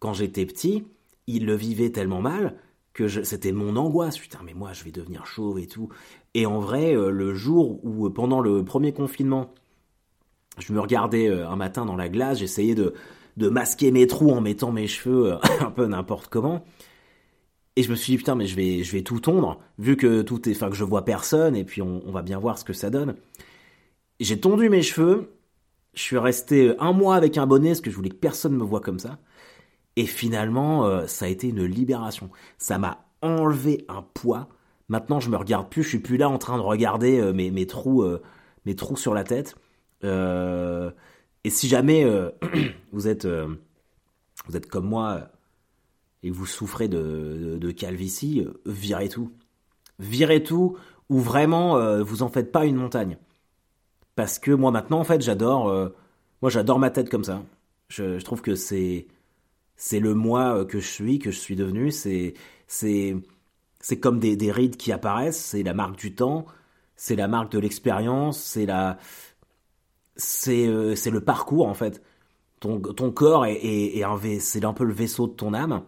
quand 0.00 0.12
j'étais 0.12 0.46
petit, 0.46 0.82
il 1.28 1.46
le 1.46 1.54
vivait 1.54 1.90
tellement 1.90 2.20
mal 2.20 2.56
que 2.92 3.06
c'était 3.22 3.52
mon 3.52 3.76
angoisse. 3.76 4.18
Putain, 4.18 4.40
mais 4.44 4.52
moi, 4.52 4.72
je 4.72 4.82
vais 4.82 4.90
devenir 4.90 5.26
chauve 5.26 5.60
et 5.60 5.68
tout. 5.68 5.90
Et 6.34 6.44
en 6.44 6.58
vrai, 6.58 6.96
euh, 6.96 7.10
le 7.10 7.34
jour 7.34 7.78
où, 7.84 8.04
euh, 8.04 8.10
pendant 8.12 8.40
le 8.40 8.64
premier 8.64 8.92
confinement, 8.92 9.54
je 10.58 10.72
me 10.72 10.80
regardais 10.80 11.28
euh, 11.28 11.48
un 11.48 11.54
matin 11.54 11.86
dans 11.86 11.94
la 11.94 12.08
glace, 12.08 12.40
j'essayais 12.40 12.74
de, 12.74 12.94
masquer 13.36 13.92
mes 13.92 14.08
trous 14.08 14.32
en 14.32 14.40
mettant 14.40 14.72
mes 14.72 14.88
cheveux 14.88 15.36
un 15.60 15.70
peu 15.70 15.86
n'importe 15.86 16.26
comment. 16.26 16.64
Et 17.76 17.84
je 17.84 17.90
me 17.92 17.94
suis 17.94 18.14
dit, 18.14 18.16
putain, 18.16 18.34
mais 18.34 18.48
je 18.48 18.56
vais, 18.56 18.82
je 18.82 18.90
vais 18.90 19.02
tout 19.02 19.20
tondre, 19.20 19.60
vu 19.78 19.96
que 19.96 20.22
tout 20.22 20.48
est, 20.48 20.56
enfin, 20.56 20.68
que 20.68 20.74
je 20.74 20.82
vois 20.82 21.04
personne, 21.04 21.54
et 21.54 21.62
puis 21.62 21.80
on, 21.80 22.02
on 22.04 22.10
va 22.10 22.22
bien 22.22 22.40
voir 22.40 22.58
ce 22.58 22.64
que 22.64 22.72
ça 22.72 22.90
donne. 22.90 23.14
J'ai 24.18 24.40
tondu 24.40 24.68
mes 24.68 24.82
cheveux, 24.82 25.35
je 25.96 26.02
suis 26.02 26.18
resté 26.18 26.74
un 26.78 26.92
mois 26.92 27.16
avec 27.16 27.38
un 27.38 27.46
bonnet 27.46 27.70
parce 27.70 27.80
que 27.80 27.90
je 27.90 27.96
voulais 27.96 28.10
que 28.10 28.14
personne 28.14 28.56
me 28.56 28.64
voie 28.64 28.80
comme 28.80 29.00
ça. 29.00 29.18
Et 29.96 30.06
finalement, 30.06 30.86
euh, 30.86 31.06
ça 31.06 31.24
a 31.24 31.28
été 31.28 31.48
une 31.48 31.64
libération. 31.64 32.30
Ça 32.58 32.78
m'a 32.78 33.06
enlevé 33.22 33.84
un 33.88 34.02
poids, 34.02 34.48
Maintenant, 34.88 35.18
je 35.18 35.30
me 35.30 35.36
regarde 35.36 35.68
plus, 35.68 35.82
je 35.82 35.88
suis 35.88 35.98
plus 35.98 36.16
là 36.16 36.28
en 36.28 36.38
train 36.38 36.56
de 36.56 36.62
regarder 36.62 37.18
euh, 37.18 37.32
mes, 37.32 37.66
trous, 37.66 38.02
euh, 38.02 38.22
mes 38.66 38.76
trous 38.76 38.96
sur 38.96 39.14
la 39.14 39.24
tête. 39.24 39.56
Euh, 40.04 40.90
et 41.42 41.50
si 41.50 41.68
jamais 41.68 42.04
vous 42.92 43.08
êtes, 43.08 43.26
vous 43.26 44.56
êtes 44.56 44.66
comme 44.68 44.86
moi 44.86 45.28
et 46.22 46.30
vous 46.30 46.46
souffrez 46.46 46.88
de, 46.88 47.56
de, 47.60 47.70
calvitie, 47.70 48.44
virez 48.64 49.08
tout, 49.08 49.32
virez 49.98 50.42
tout, 50.42 50.76
ou 51.08 51.20
vraiment 51.20 52.02
vous 52.02 52.22
en 52.22 52.28
faites 52.28 52.50
pas 52.50 52.66
une 52.66 52.74
montagne. 52.74 53.16
Parce 54.16 54.38
que 54.38 54.50
moi 54.50 54.70
maintenant, 54.72 54.98
en 55.00 55.04
fait, 55.04 55.22
j'adore, 55.22 55.66
moi 56.42 56.50
j'adore 56.50 56.78
ma 56.78 56.90
tête 56.90 57.10
comme 57.10 57.24
ça. 57.24 57.42
Je, 57.88 58.20
trouve 58.22 58.42
que 58.42 58.54
c'est, 58.56 59.06
c'est 59.76 60.00
le 60.00 60.14
moi 60.14 60.64
que 60.64 60.80
je 60.80 60.86
suis, 60.86 61.18
que 61.18 61.30
je 61.30 61.38
suis 61.38 61.56
devenu. 61.56 61.90
C'est, 61.92 62.34
c'est 62.66 63.16
c'est 63.80 64.00
comme 64.00 64.18
des, 64.18 64.36
des 64.36 64.50
rides 64.50 64.76
qui 64.76 64.90
apparaissent, 64.90 65.40
c'est 65.40 65.62
la 65.62 65.74
marque 65.74 65.96
du 65.96 66.14
temps, 66.14 66.46
c'est 66.96 67.14
la 67.16 67.28
marque 67.28 67.52
de 67.52 67.60
l'expérience, 67.60 68.40
c'est 68.40 68.66
la, 68.66 68.98
c'est 70.16 70.66
euh, 70.66 70.96
c'est 70.96 71.10
le 71.10 71.20
parcours 71.22 71.68
en 71.68 71.74
fait. 71.74 72.02
Ton, 72.60 72.80
ton 72.80 73.12
corps 73.12 73.46
est, 73.46 73.54
est, 73.64 74.02
un 74.02 74.18
c'est 74.40 74.64
un 74.64 74.72
peu 74.72 74.84
le 74.84 74.92
vaisseau 74.92 75.26
de 75.28 75.34
ton 75.34 75.54
âme. 75.54 75.82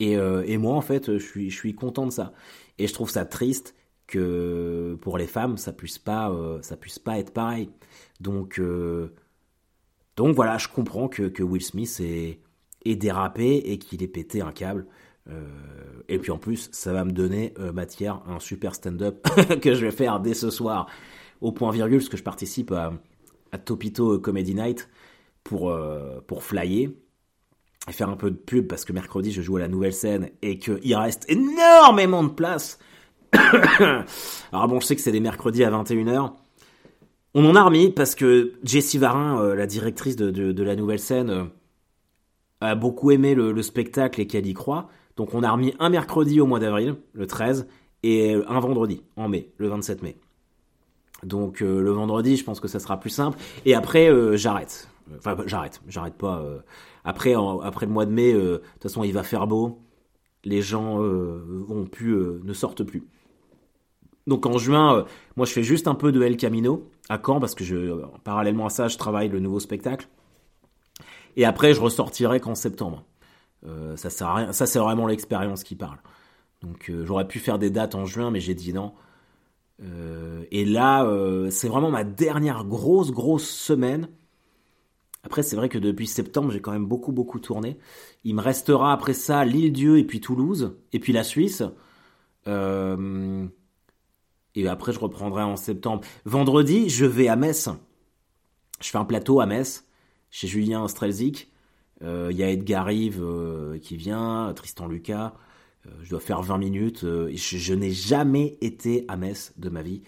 Et, 0.00 0.16
euh, 0.16 0.44
et 0.46 0.58
moi 0.58 0.74
en 0.76 0.80
fait, 0.80 1.16
je 1.18 1.24
suis 1.24 1.50
je 1.50 1.56
suis 1.56 1.74
content 1.74 2.06
de 2.06 2.12
ça. 2.12 2.32
Et 2.78 2.86
je 2.86 2.92
trouve 2.92 3.10
ça 3.10 3.24
triste 3.24 3.74
que 4.06 4.98
pour 5.00 5.18
les 5.18 5.26
femmes 5.26 5.56
ça 5.56 5.72
puisse 5.72 5.98
pas 5.98 6.30
euh, 6.30 6.60
ça 6.62 6.76
puisse 6.76 6.98
pas 6.98 7.18
être 7.18 7.32
pareil. 7.32 7.70
Donc 8.20 8.60
donc 10.16 10.36
voilà, 10.36 10.58
je 10.58 10.68
comprends 10.68 11.08
que, 11.08 11.24
que 11.24 11.42
Will 11.42 11.62
Smith 11.62 12.00
est, 12.00 12.40
est 12.84 12.96
dérapé 12.96 13.56
et 13.56 13.78
qu'il 13.78 14.02
ait 14.02 14.08
pété 14.08 14.40
un 14.40 14.52
câble. 14.52 14.86
Euh, 15.28 15.46
et 16.08 16.18
puis 16.18 16.30
en 16.30 16.38
plus, 16.38 16.68
ça 16.72 16.92
va 16.92 17.04
me 17.04 17.10
donner 17.10 17.54
euh, 17.58 17.72
matière 17.72 18.22
à 18.26 18.34
un 18.34 18.40
super 18.40 18.74
stand-up 18.74 19.26
que 19.62 19.74
je 19.74 19.84
vais 19.84 19.90
faire 19.90 20.20
dès 20.20 20.34
ce 20.34 20.50
soir 20.50 20.86
au 21.40 21.52
point 21.52 21.70
virgule, 21.72 21.98
parce 21.98 22.08
que 22.08 22.16
je 22.16 22.22
participe 22.22 22.72
à, 22.72 22.92
à 23.52 23.58
Topito 23.58 24.18
Comedy 24.18 24.54
Night 24.54 24.88
pour, 25.42 25.70
euh, 25.70 26.20
pour 26.26 26.42
flyer 26.42 26.90
et 27.88 27.92
faire 27.92 28.08
un 28.08 28.16
peu 28.16 28.30
de 28.30 28.36
pub 28.36 28.66
parce 28.66 28.86
que 28.86 28.94
mercredi 28.94 29.30
je 29.30 29.42
joue 29.42 29.56
à 29.56 29.60
la 29.60 29.68
nouvelle 29.68 29.92
scène 29.92 30.30
et 30.40 30.58
qu'il 30.58 30.94
reste 30.94 31.28
énormément 31.28 32.22
de 32.22 32.30
place. 32.30 32.78
Alors 34.52 34.68
bon, 34.68 34.80
je 34.80 34.86
sais 34.86 34.96
que 34.96 35.02
c'est 35.02 35.12
des 35.12 35.20
mercredis 35.20 35.64
à 35.64 35.70
21h. 35.70 36.32
On 37.34 37.44
en 37.46 37.56
a 37.56 37.62
remis 37.62 37.90
parce 37.90 38.14
que 38.14 38.52
Jessie 38.62 38.98
Varin, 38.98 39.54
la 39.54 39.66
directrice 39.66 40.16
de, 40.16 40.62
la 40.62 40.76
nouvelle 40.76 41.00
scène, 41.00 41.48
a 42.60 42.74
beaucoup 42.76 43.10
aimé 43.10 43.34
le, 43.34 43.52
le 43.52 43.62
spectacle 43.62 44.20
et 44.20 44.26
qu'elle 44.26 44.46
y 44.46 44.54
croit. 44.54 44.88
Donc 45.16 45.34
on 45.34 45.42
a 45.42 45.50
remis 45.50 45.74
un 45.80 45.90
mercredi 45.90 46.40
au 46.40 46.46
mois 46.46 46.60
d'avril, 46.60 46.94
le 47.12 47.26
13, 47.26 47.66
et 48.04 48.34
un 48.34 48.60
vendredi, 48.60 49.02
en 49.16 49.28
mai, 49.28 49.48
le 49.56 49.68
27 49.68 50.02
mai. 50.02 50.16
Donc 51.24 51.62
euh, 51.62 51.80
le 51.80 51.90
vendredi, 51.90 52.36
je 52.36 52.44
pense 52.44 52.60
que 52.60 52.68
ça 52.68 52.78
sera 52.78 53.00
plus 53.00 53.10
simple. 53.10 53.38
Et 53.64 53.74
après, 53.74 54.10
euh, 54.10 54.36
j'arrête. 54.36 54.88
Enfin, 55.16 55.36
j'arrête, 55.46 55.80
j'arrête 55.88 56.14
pas. 56.14 56.40
Euh. 56.40 56.58
Après, 57.04 57.34
après 57.62 57.86
le 57.86 57.92
mois 57.92 58.06
de 58.06 58.12
mai, 58.12 58.32
de 58.32 58.62
toute 58.74 58.82
façon, 58.82 59.04
il 59.04 59.12
va 59.12 59.22
faire 59.22 59.46
beau. 59.46 59.80
Les 60.44 60.62
gens 60.62 60.98
ne 61.00 62.52
sortent 62.52 62.82
plus. 62.82 63.02
Donc 64.26 64.46
en 64.46 64.58
juin, 64.58 65.04
moi 65.36 65.46
je 65.46 65.52
fais 65.52 65.62
juste 65.62 65.86
un 65.86 65.94
peu 65.94 66.12
de 66.12 66.22
El 66.22 66.36
Camino 66.36 66.90
à 67.08 67.20
Caen 67.24 67.40
parce 67.40 67.54
que 67.54 67.64
je, 67.64 68.00
parallèlement 68.24 68.66
à 68.66 68.70
ça, 68.70 68.88
je 68.88 68.96
travaille 68.96 69.28
le 69.28 69.40
nouveau 69.40 69.60
spectacle. 69.60 70.08
Et 71.36 71.44
après, 71.44 71.74
je 71.74 71.80
ressortirai 71.80 72.40
qu'en 72.40 72.54
septembre. 72.54 73.04
Euh, 73.66 73.96
ça 73.96 74.10
sert. 74.10 74.48
Ça, 74.52 74.66
c'est 74.66 74.78
vraiment 74.78 75.06
l'expérience 75.06 75.64
qui 75.64 75.74
parle. 75.74 75.98
Donc, 76.62 76.90
euh, 76.90 77.04
j'aurais 77.04 77.26
pu 77.26 77.38
faire 77.38 77.58
des 77.58 77.70
dates 77.70 77.94
en 77.94 78.04
juin, 78.04 78.30
mais 78.30 78.40
j'ai 78.40 78.54
dit 78.54 78.72
non. 78.72 78.92
Euh, 79.82 80.44
et 80.50 80.64
là, 80.64 81.06
c'est 81.50 81.68
vraiment 81.68 81.90
ma 81.90 82.04
dernière 82.04 82.64
grosse, 82.64 83.10
grosse 83.10 83.48
semaine. 83.48 84.08
Après, 85.24 85.42
c'est 85.42 85.56
vrai 85.56 85.70
que 85.70 85.78
depuis 85.78 86.06
septembre, 86.06 86.50
j'ai 86.50 86.60
quand 86.60 86.72
même 86.72 86.86
beaucoup, 86.86 87.12
beaucoup 87.12 87.40
tourné. 87.40 87.78
Il 88.24 88.34
me 88.34 88.42
restera 88.42 88.92
après 88.92 89.14
ça 89.14 89.44
l'île-dieu 89.44 89.98
et 89.98 90.04
puis 90.04 90.20
Toulouse, 90.20 90.76
et 90.92 91.00
puis 91.00 91.12
la 91.12 91.24
Suisse. 91.24 91.62
Et 94.54 94.68
après, 94.68 94.92
je 94.92 94.98
reprendrai 94.98 95.42
en 95.42 95.56
septembre. 95.56 96.02
Vendredi, 96.24 96.88
je 96.88 97.04
vais 97.04 97.28
à 97.28 97.36
Metz. 97.36 97.68
Je 98.80 98.88
fais 98.88 98.98
un 98.98 99.04
plateau 99.04 99.40
à 99.40 99.46
Metz, 99.46 99.86
chez 100.30 100.46
Julien 100.46 100.86
Strelzik. 100.88 101.50
Euh, 102.02 102.28
il 102.30 102.36
y 102.36 102.42
a 102.42 102.50
Edgar 102.50 102.86
Rive 102.86 103.20
euh, 103.22 103.78
qui 103.78 103.96
vient, 103.96 104.52
Tristan 104.54 104.86
Lucas. 104.86 105.34
Euh, 105.86 105.90
je 106.02 106.10
dois 106.10 106.20
faire 106.20 106.42
20 106.42 106.58
minutes. 106.58 107.00
je, 107.00 107.74
n'ai 107.74 107.90
jamais 107.90 108.58
été 108.60 109.04
à 109.08 109.16
Metz 109.16 109.52
de 109.56 109.68
ma 109.68 109.82
vie. 109.82 110.02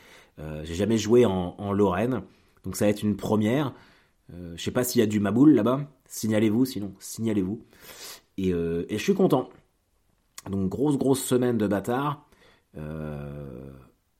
J'ai 0.64 0.74
jamais 0.74 0.98
joué 0.98 1.24
en, 1.24 1.72
Lorraine. 1.72 2.22
Donc 2.64 2.76
ça 2.76 2.84
va 2.84 2.90
être 2.90 3.02
une 3.02 3.16
première. 3.16 3.72
je 4.28 4.62
sais 4.62 4.70
pas 4.70 4.84
s'il 4.84 5.00
y 5.00 5.02
a 5.02 5.06
du 5.06 5.18
Maboul 5.18 5.54
là-bas. 5.54 5.88
Signalez-vous, 6.08 6.66
sinon, 6.66 6.92
signalez-vous. 6.98 7.62
Et, 8.36 8.50
et, 8.50 8.98
je 8.98 9.02
suis 9.02 9.14
content. 9.14 9.48
Donc 10.50 10.68
grosse 10.68 10.98
grosse 10.98 11.24
semaine 11.24 11.56
de 11.56 11.66
bâtard. 11.66 12.28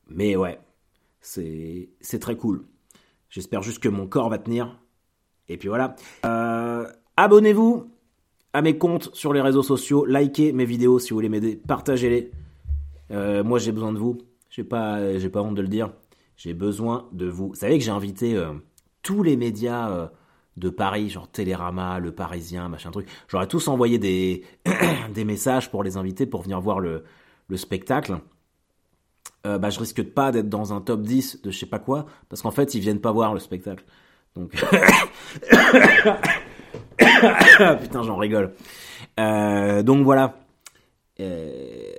Mais 0.08 0.36
ouais, 0.36 0.58
c'est 1.20 2.18
très 2.20 2.36
cool. 2.36 2.64
J'espère 3.28 3.62
juste 3.62 3.80
que 3.80 3.88
mon 3.88 4.06
corps 4.06 4.28
va 4.28 4.38
tenir. 4.38 4.78
Et 5.48 5.56
puis 5.56 5.68
voilà. 5.68 5.96
Euh, 6.24 6.86
Abonnez-vous 7.16 7.90
à 8.52 8.62
mes 8.62 8.78
comptes 8.78 9.14
sur 9.14 9.32
les 9.32 9.40
réseaux 9.40 9.62
sociaux, 9.62 10.06
likez 10.06 10.52
mes 10.52 10.64
vidéos 10.64 10.98
si 10.98 11.10
vous 11.10 11.16
voulez 11.16 11.28
m'aider, 11.28 11.56
partagez-les. 11.56 12.30
Euh, 13.10 13.44
moi 13.44 13.58
j'ai 13.58 13.72
besoin 13.72 13.92
de 13.92 13.98
vous, 13.98 14.18
j'ai 14.50 14.64
pas, 14.64 15.18
j'ai 15.18 15.28
pas 15.28 15.42
honte 15.42 15.54
de 15.54 15.62
le 15.62 15.68
dire, 15.68 15.92
j'ai 16.36 16.54
besoin 16.54 17.08
de 17.12 17.26
vous. 17.26 17.48
Vous 17.48 17.54
savez 17.54 17.78
que 17.78 17.84
j'ai 17.84 17.90
invité 17.90 18.34
euh, 18.34 18.52
tous 19.02 19.22
les 19.22 19.36
médias 19.36 20.10
de 20.56 20.70
Paris, 20.70 21.10
genre 21.10 21.30
Télérama, 21.30 21.98
Le 21.98 22.12
Parisien, 22.12 22.68
machin 22.68 22.90
truc. 22.90 23.08
J'aurais 23.28 23.46
tous 23.46 23.68
envoyé 23.68 23.98
des, 23.98 24.44
des 25.14 25.24
messages 25.24 25.70
pour 25.70 25.82
les 25.82 25.96
inviter 25.96 26.26
pour 26.26 26.42
venir 26.42 26.60
voir 26.60 26.80
le, 26.80 27.04
le 27.48 27.56
spectacle. 27.56 28.18
Bah, 29.58 29.70
je 29.70 29.78
risque 29.78 30.02
pas 30.02 30.32
d'être 30.32 30.48
dans 30.48 30.72
un 30.72 30.80
top 30.80 31.02
10 31.02 31.42
de 31.42 31.50
je 31.50 31.58
sais 31.58 31.66
pas 31.66 31.78
quoi, 31.78 32.06
parce 32.28 32.42
qu'en 32.42 32.50
fait, 32.50 32.74
ils 32.74 32.80
viennent 32.80 33.00
pas 33.00 33.12
voir 33.12 33.34
le 33.34 33.40
spectacle. 33.40 33.84
Donc, 34.34 34.52
Putain, 36.96 38.02
j'en 38.02 38.16
rigole. 38.16 38.54
Euh, 39.18 39.82
donc 39.82 40.04
voilà. 40.04 40.38
Euh, 41.18 41.92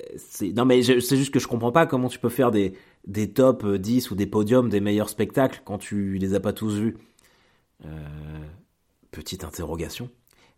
non 0.56 0.66
mais 0.66 0.84
c'est 0.84 1.18
juste 1.18 1.34
que 1.34 1.40
je 1.40 1.48
comprends 1.48 1.72
pas 1.72 1.88
comment 1.88 2.08
tu 2.08 2.20
peux 2.20 2.30
faire 2.30 2.52
des, 2.52 2.74
des 3.08 3.34
top 3.34 3.66
10 3.66 4.12
ou 4.12 4.16
des 4.16 4.28
podiums 4.28 4.70
des 4.70 4.80
meilleurs 4.80 5.10
spectacles 5.10 5.64
quand 5.66 5.80
tu 5.80 6.20
les 6.20 6.36
as 6.36 6.40
pas 6.40 6.54
tous 6.54 6.76
vus. 6.76 6.98
Euh, 7.86 7.90
petite 9.10 9.44
interrogation, 9.44 10.12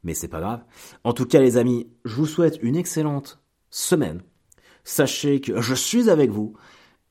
mais 0.03 0.13
c'est 0.13 0.27
pas 0.27 0.41
grave. 0.41 0.63
En 1.05 1.13
tout 1.13 1.25
cas 1.25 1.39
les 1.39 1.55
amis, 1.55 1.87
je 2.03 2.15
vous 2.15 2.25
souhaite 2.25 2.59
une 2.61 2.75
excellente 2.75 3.39
semaine. 3.69 4.23
Sachez 4.83 5.39
que 5.39 5.61
je 5.61 5.73
suis 5.73 6.09
avec 6.09 6.29
vous. 6.29 6.53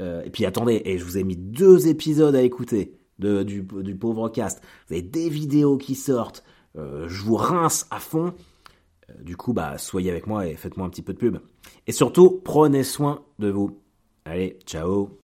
Et 0.01 0.31
puis 0.31 0.45
attendez, 0.45 0.83
et 0.85 0.99
je 0.99 1.05
vous 1.05 1.19
ai 1.19 1.25
mis 1.25 1.37
deux 1.37 1.89
épisodes 1.89 2.35
à 2.35 2.43
écouter 2.43 2.99
de, 3.19 3.43
du, 3.43 3.63
du 3.63 3.97
pauvre 3.97 4.29
cast. 4.29 4.63
Vous 4.89 4.95
avez 4.95 5.03
des 5.03 5.29
vidéos 5.29 5.77
qui 5.77 5.95
sortent. 5.95 6.45
Euh, 6.77 7.09
je 7.09 7.23
vous 7.23 7.37
rince 7.37 7.87
à 7.91 7.99
fond. 7.99 8.35
Euh, 9.11 9.23
du 9.23 9.37
coup, 9.37 9.53
bah, 9.53 9.79
soyez 9.79 10.11
avec 10.11 10.27
moi 10.27 10.47
et 10.47 10.55
faites-moi 10.55 10.87
un 10.87 10.91
petit 10.91 11.03
peu 11.03 11.13
de 11.13 11.19
pub. 11.19 11.39
Et 11.87 11.93
surtout, 11.93 12.41
prenez 12.45 12.85
soin 12.85 13.23
de 13.39 13.51
vous. 13.51 13.81
Allez, 14.25 14.59
ciao 14.67 15.17